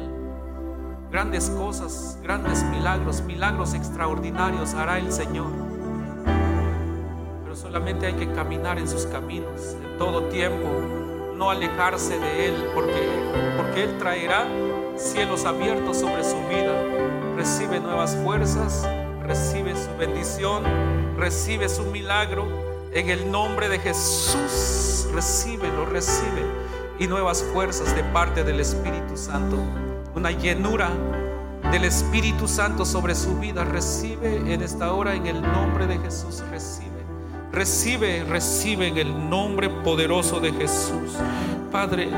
Grandes 1.10 1.50
cosas, 1.50 2.18
grandes 2.22 2.62
milagros, 2.64 3.22
milagros 3.22 3.74
extraordinarios 3.74 4.74
hará 4.74 4.98
el 4.98 5.12
Señor. 5.12 5.50
Pero 7.42 7.56
solamente 7.56 8.06
hay 8.06 8.14
que 8.14 8.32
caminar 8.32 8.78
en 8.78 8.88
sus 8.88 9.06
caminos 9.06 9.76
en 9.82 9.98
todo 9.98 10.24
tiempo, 10.24 10.68
no 11.36 11.50
alejarse 11.50 12.18
de 12.18 12.48
Él, 12.48 12.54
porque, 12.74 13.08
porque 13.58 13.84
Él 13.84 13.98
traerá 13.98 14.46
cielos 14.96 15.44
abiertos 15.44 15.98
sobre 15.98 16.24
su 16.24 16.36
vida 16.48 17.11
recibe 17.36 17.80
nuevas 17.80 18.16
fuerzas, 18.16 18.86
recibe 19.22 19.74
su 19.74 19.96
bendición, 19.98 20.64
recibe 21.16 21.68
su 21.68 21.84
milagro. 21.84 22.46
En 22.92 23.08
el 23.08 23.30
nombre 23.30 23.68
de 23.68 23.78
Jesús, 23.78 25.08
lo 25.12 25.86
recibe. 25.86 26.42
Y 26.98 27.06
nuevas 27.06 27.42
fuerzas 27.52 27.94
de 27.96 28.04
parte 28.04 28.44
del 28.44 28.60
Espíritu 28.60 29.16
Santo. 29.16 29.56
Una 30.14 30.30
llenura 30.30 30.90
del 31.70 31.84
Espíritu 31.84 32.46
Santo 32.46 32.84
sobre 32.84 33.14
su 33.14 33.38
vida. 33.38 33.64
Recibe 33.64 34.36
en 34.52 34.62
esta 34.62 34.92
hora, 34.92 35.14
en 35.14 35.26
el 35.26 35.40
nombre 35.40 35.86
de 35.86 35.98
Jesús, 35.98 36.42
recibe. 36.50 36.90
Recibe, 37.50 38.24
recibe 38.24 38.88
en 38.88 38.98
el 38.98 39.30
nombre 39.30 39.68
poderoso 39.68 40.38
de 40.38 40.52
Jesús. 40.52 41.16
Padre, 41.70 42.08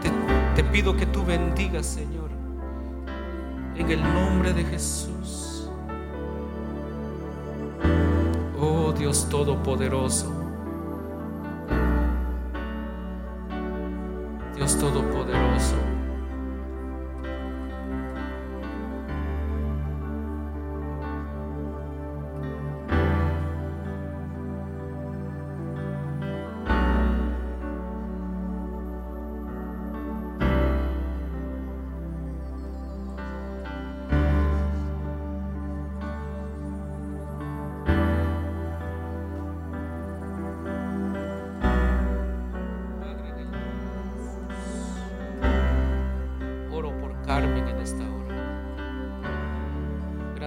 te, 0.00 0.62
te 0.62 0.68
pido 0.68 0.96
que 0.96 1.06
tú 1.06 1.24
bendigas, 1.24 1.86
Señor 1.86 2.13
en 3.76 3.90
el 3.90 4.02
nombre 4.02 4.52
de 4.52 4.64
Jesús. 4.64 5.68
Oh 8.60 8.92
Dios 8.92 9.28
Todopoderoso, 9.28 10.32
Dios 14.56 14.78
Todopoderoso. 14.78 15.43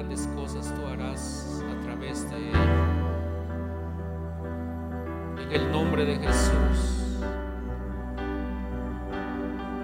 Grandes 0.07 0.27
cosas 0.37 0.73
tú 0.73 0.87
harás 0.87 1.61
a 1.69 1.83
través 1.83 2.31
de 2.31 2.37
ella. 2.37 2.65
En 5.37 5.51
el 5.51 5.69
nombre 5.69 6.05
de 6.05 6.15
Jesús. 6.15 7.17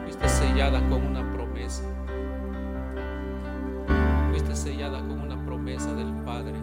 Fuiste 0.03 0.29
sellada 0.29 0.79
con 0.87 1.05
una 1.05 1.29
promesa. 1.33 1.83
Fuiste 4.29 4.55
sellada 4.55 4.99
con 4.99 5.19
una 5.19 5.45
promesa 5.45 5.93
del 5.93 6.13
Padre. 6.23 6.53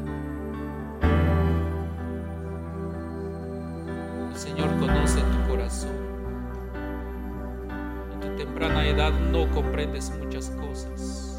El 4.30 4.36
Señor 4.36 4.70
conoce 4.78 5.20
tu 5.20 5.50
corazón. 5.50 5.96
En 8.14 8.20
tu 8.20 8.36
temprana 8.42 8.86
edad 8.86 9.12
no 9.30 9.50
comprendes 9.50 10.10
muchas 10.18 10.48
cosas. 10.48 11.29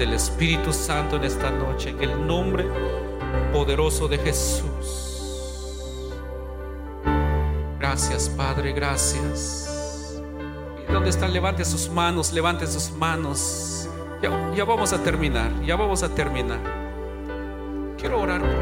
Del 0.00 0.14
Espíritu 0.14 0.72
Santo 0.72 1.16
en 1.16 1.24
esta 1.24 1.50
noche, 1.50 1.90
en 1.90 2.02
el 2.02 2.26
nombre 2.26 2.64
poderoso 3.52 4.08
de 4.08 4.16
Jesús. 4.16 4.64
Gracias, 7.78 8.30
Padre, 8.30 8.72
gracias. 8.72 10.18
¿Y 10.88 10.90
dónde 10.90 11.10
están? 11.10 11.34
Levante 11.34 11.66
sus 11.66 11.90
manos, 11.90 12.32
levante 12.32 12.66
sus 12.66 12.90
manos. 12.92 13.90
Ya, 14.22 14.30
ya 14.54 14.64
vamos 14.64 14.94
a 14.94 15.02
terminar, 15.02 15.52
ya 15.66 15.76
vamos 15.76 16.02
a 16.02 16.08
terminar. 16.14 16.60
Quiero 17.98 18.22
orar 18.22 18.40
por 18.40 18.59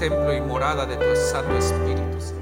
templo 0.00 0.32
y 0.34 0.40
morada 0.40 0.86
de 0.86 0.96
tu 0.96 1.14
Santo 1.14 1.54
Espíritu, 1.58 2.18
Señor. 2.18 2.40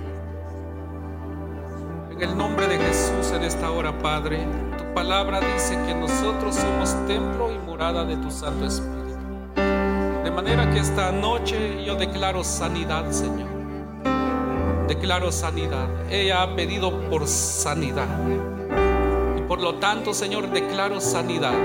En 2.13 2.23
el 2.23 2.39
nombre 2.39 2.69
de 2.69 2.79
Jesús 2.79 3.33
en 3.35 3.43
esta 3.43 3.73
hora, 3.73 3.99
Padre, 3.99 4.47
tu 4.79 4.85
palabra 4.95 5.41
dice 5.41 5.77
que 5.85 5.93
nosotros 5.93 6.55
somos 6.55 6.95
templo 7.09 7.51
y 7.51 7.59
morada 7.59 8.05
de 8.05 8.17
tu 8.17 8.31
Santo 8.31 8.65
Espíritu. 8.65 9.19
De 9.57 10.31
manera 10.31 10.71
que 10.71 10.79
esta 10.79 11.11
noche 11.11 11.85
yo 11.85 11.97
declaro 11.97 12.45
sanidad, 12.45 13.11
Señor. 13.11 13.49
Declaro 14.87 15.33
sanidad. 15.33 15.89
Ella 16.09 16.45
ha 16.45 16.55
pedido 16.55 17.11
por 17.11 17.27
sanidad. 17.27 18.07
Y 19.37 19.41
por 19.43 19.61
lo 19.61 19.75
tanto, 19.81 20.15
Señor, 20.15 20.49
declaro 20.51 21.01
sanidad. 21.01 21.59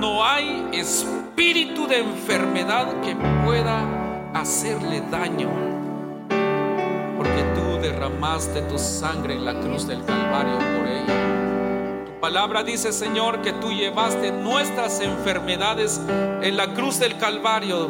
No 0.00 0.24
hay 0.24 0.70
espíritu 0.72 1.86
de 1.86 1.98
enfermedad 1.98 3.02
que 3.02 3.14
pueda 3.44 3.93
hacerle 4.44 5.00
daño 5.10 5.48
porque 7.16 7.42
tú 7.54 7.80
derramaste 7.80 8.60
tu 8.60 8.78
sangre 8.78 9.32
en 9.32 9.46
la 9.46 9.58
cruz 9.58 9.86
del 9.86 10.04
Calvario 10.04 10.58
por 10.58 10.86
ella. 10.86 12.04
Tu 12.04 12.20
palabra 12.20 12.62
dice, 12.62 12.92
Señor, 12.92 13.40
que 13.40 13.54
tú 13.54 13.72
llevaste 13.72 14.32
nuestras 14.32 15.00
enfermedades 15.00 15.98
en 16.42 16.58
la 16.58 16.74
cruz 16.74 16.98
del 16.98 17.16
Calvario, 17.16 17.88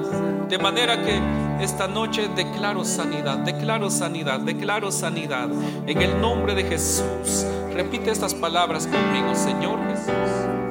de 0.48 0.56
manera 0.58 1.02
que 1.02 1.20
esta 1.60 1.88
noche 1.88 2.28
declaro 2.36 2.84
sanidad, 2.84 3.38
declaro 3.38 3.90
sanidad, 3.90 4.38
declaro 4.38 4.92
sanidad. 4.92 5.48
En 5.88 6.02
el 6.02 6.20
nombre 6.20 6.54
de 6.54 6.62
Jesús, 6.62 7.46
repite 7.72 8.12
estas 8.12 8.32
palabras 8.32 8.86
conmigo, 8.86 9.34
Señor 9.34 9.80
Jesús. 9.88 10.63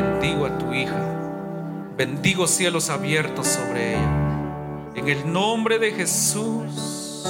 Bendigo 0.00 0.46
a 0.46 0.56
tu 0.58 0.72
hija. 0.72 1.00
Bendigo 1.96 2.46
cielos 2.46 2.88
abiertos 2.88 3.48
sobre 3.48 3.94
ella. 3.94 4.92
En 4.94 5.08
el 5.08 5.32
nombre 5.32 5.80
de 5.80 5.90
Jesús. 5.90 7.24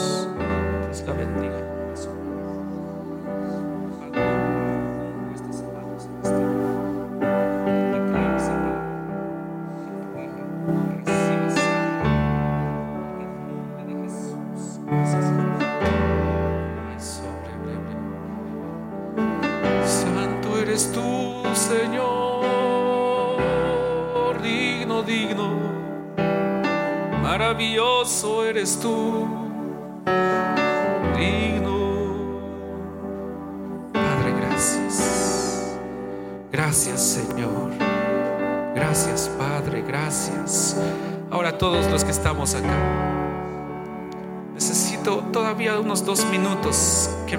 La 1.07 1.15
bendiga. 1.15 1.68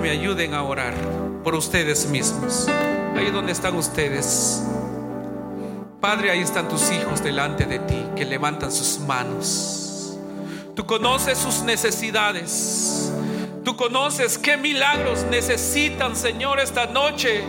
Me 0.02 0.10
ayuden 0.10 0.54
a 0.54 0.64
orar 0.64 0.94
por 1.44 1.56
ustedes 1.56 2.08
mismos. 2.08 2.68
Ahí 3.16 3.32
donde 3.32 3.52
están 3.52 3.76
ustedes. 3.76 4.64
Padre, 6.00 6.32
ahí 6.32 6.40
están 6.40 6.70
tus 6.70 6.92
hijos 6.92 7.22
delante 7.22 7.66
de 7.66 7.80
ti 7.80 8.06
que 8.16 8.26
levantan 8.26 8.72
sus 8.72 9.00
manos. 9.00 10.18
Tú 10.76 10.86
conoces 10.86 11.38
sus 11.38 11.62
necesidades. 11.64 13.12
Tú 13.66 13.76
conoces 13.76 14.38
qué 14.38 14.56
milagros 14.56 15.26
necesitan, 15.30 16.16
Señor, 16.16 16.60
esta 16.60 16.86
noche. 16.86 17.44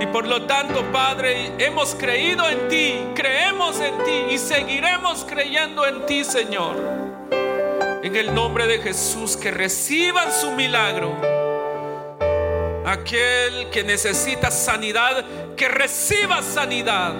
Y 0.00 0.06
por 0.06 0.28
lo 0.28 0.46
tanto, 0.46 0.84
Padre, 0.92 1.52
hemos 1.58 1.96
creído 1.96 2.48
en 2.48 2.68
ti, 2.68 3.00
creemos 3.16 3.80
en 3.80 3.98
ti 4.04 4.34
y 4.34 4.38
seguiremos 4.38 5.24
creyendo 5.24 5.84
en 5.84 6.06
ti, 6.06 6.22
Señor. 6.22 6.76
En 8.02 8.14
el 8.14 8.32
nombre 8.32 8.68
de 8.68 8.78
Jesús, 8.78 9.36
que 9.36 9.50
reciban 9.50 10.32
su 10.32 10.52
milagro. 10.52 11.37
Aquel 12.88 13.68
que 13.68 13.84
necesita 13.84 14.50
sanidad, 14.50 15.22
que 15.54 15.68
reciba 15.68 16.40
sanidad. 16.42 17.12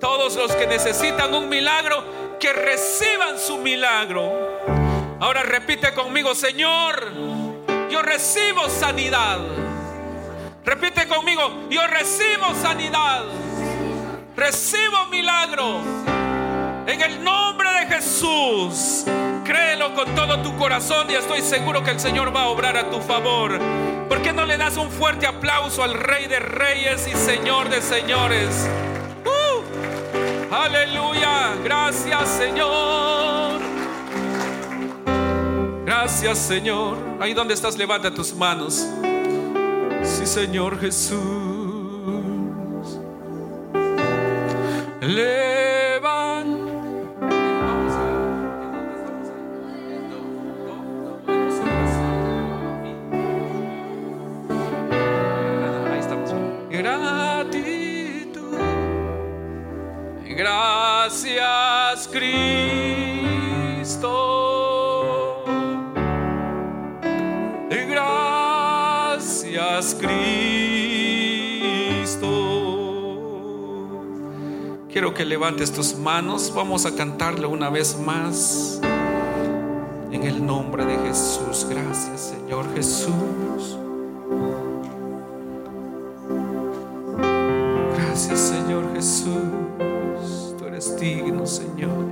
Todos 0.00 0.34
los 0.34 0.50
que 0.56 0.66
necesitan 0.66 1.32
un 1.32 1.48
milagro, 1.48 2.02
que 2.40 2.52
reciban 2.52 3.38
su 3.38 3.58
milagro. 3.58 4.32
Ahora 5.20 5.44
repite 5.44 5.94
conmigo, 5.94 6.34
Señor, 6.34 7.12
yo 7.88 8.02
recibo 8.02 8.68
sanidad. 8.68 9.38
Repite 10.64 11.06
conmigo, 11.06 11.68
yo 11.70 11.86
recibo 11.86 12.52
sanidad, 12.60 13.22
recibo 14.34 15.06
milagro. 15.12 16.13
En 16.86 17.00
el 17.00 17.24
nombre 17.24 17.68
de 17.80 17.86
Jesús, 17.86 19.04
créelo 19.42 19.94
con 19.94 20.14
todo 20.14 20.42
tu 20.42 20.54
corazón 20.56 21.10
y 21.10 21.14
estoy 21.14 21.40
seguro 21.40 21.82
que 21.82 21.92
el 21.92 21.98
Señor 21.98 22.34
va 22.34 22.42
a 22.42 22.48
obrar 22.48 22.76
a 22.76 22.90
tu 22.90 23.00
favor. 23.00 23.58
¿Por 24.08 24.20
qué 24.20 24.34
no 24.34 24.44
le 24.44 24.58
das 24.58 24.76
un 24.76 24.90
fuerte 24.90 25.26
aplauso 25.26 25.82
al 25.82 25.94
Rey 25.94 26.26
de 26.26 26.40
Reyes 26.40 27.08
y 27.08 27.12
Señor 27.16 27.70
de 27.70 27.80
Señores? 27.80 28.68
¡Uh! 29.24 30.54
Aleluya, 30.54 31.54
gracias 31.64 32.28
Señor. 32.28 33.62
Gracias 35.86 36.38
Señor. 36.38 36.98
Ahí 37.18 37.32
donde 37.32 37.54
estás, 37.54 37.78
levanta 37.78 38.12
tus 38.12 38.34
manos. 38.34 38.86
Sí, 40.02 40.26
Señor 40.26 40.78
Jesús. 40.78 41.18
Levanta. 45.00 45.83
Gracias, 60.36 62.08
Cristo. 62.08 62.64
Gracias, 69.14 69.96
Cristo. 70.00 71.14
Quiero 74.90 75.14
que 75.14 75.24
levantes 75.24 75.72
tus 75.72 75.96
manos. 75.96 76.52
Vamos 76.54 76.84
a 76.86 76.94
cantarle 76.94 77.46
una 77.46 77.70
vez 77.70 77.96
más. 77.98 78.80
En 80.10 80.24
el 80.24 80.44
nombre 80.44 80.84
de 80.84 80.96
Jesús. 81.08 81.66
Gracias, 81.70 82.34
Señor 82.36 82.66
Jesús. 82.74 83.78
Gracias, 87.96 88.40
Señor 88.40 88.92
Jesús. 88.94 89.93
Eres 90.74 90.98
digno, 90.98 91.46
Señor. 91.46 92.04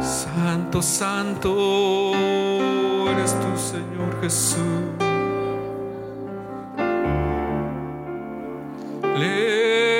Santo, 0.00 0.80
santo 0.80 2.14
eres 3.10 3.34
tú, 3.38 3.58
Señor 3.58 4.18
Jesús. 4.22 4.56
Levantemos 9.18 9.95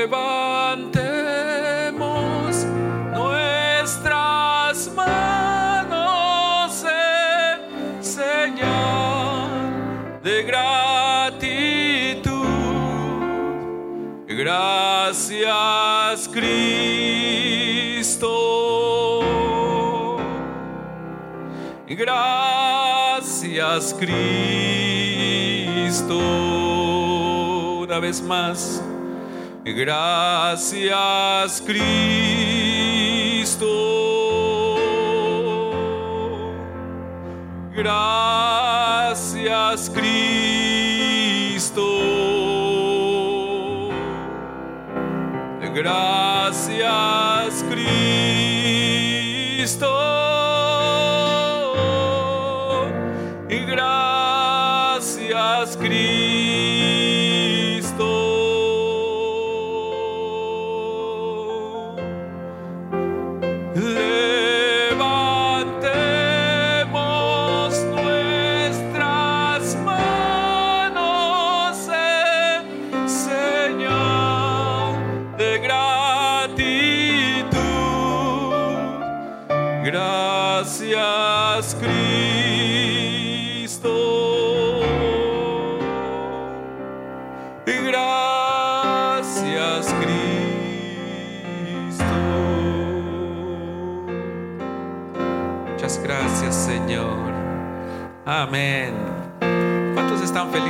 Gracias, 21.96 23.96
Cristo. 23.98 24.18
Una 27.80 27.98
vez 28.00 28.20
más. 28.20 28.82
Gracias, 29.64 31.62
Cristo. 31.64 31.96
Gracias, 37.74 39.90
Cristo. 39.90 41.82
Gracias, 45.74 47.64
Cristo. 49.64 50.25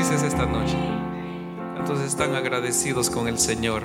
Felices 0.06 0.32
esta 0.32 0.46
noche? 0.46 0.76
¿Cuántos 1.74 2.00
están 2.00 2.34
agradecidos 2.34 3.10
con 3.10 3.28
el 3.28 3.38
Señor? 3.38 3.84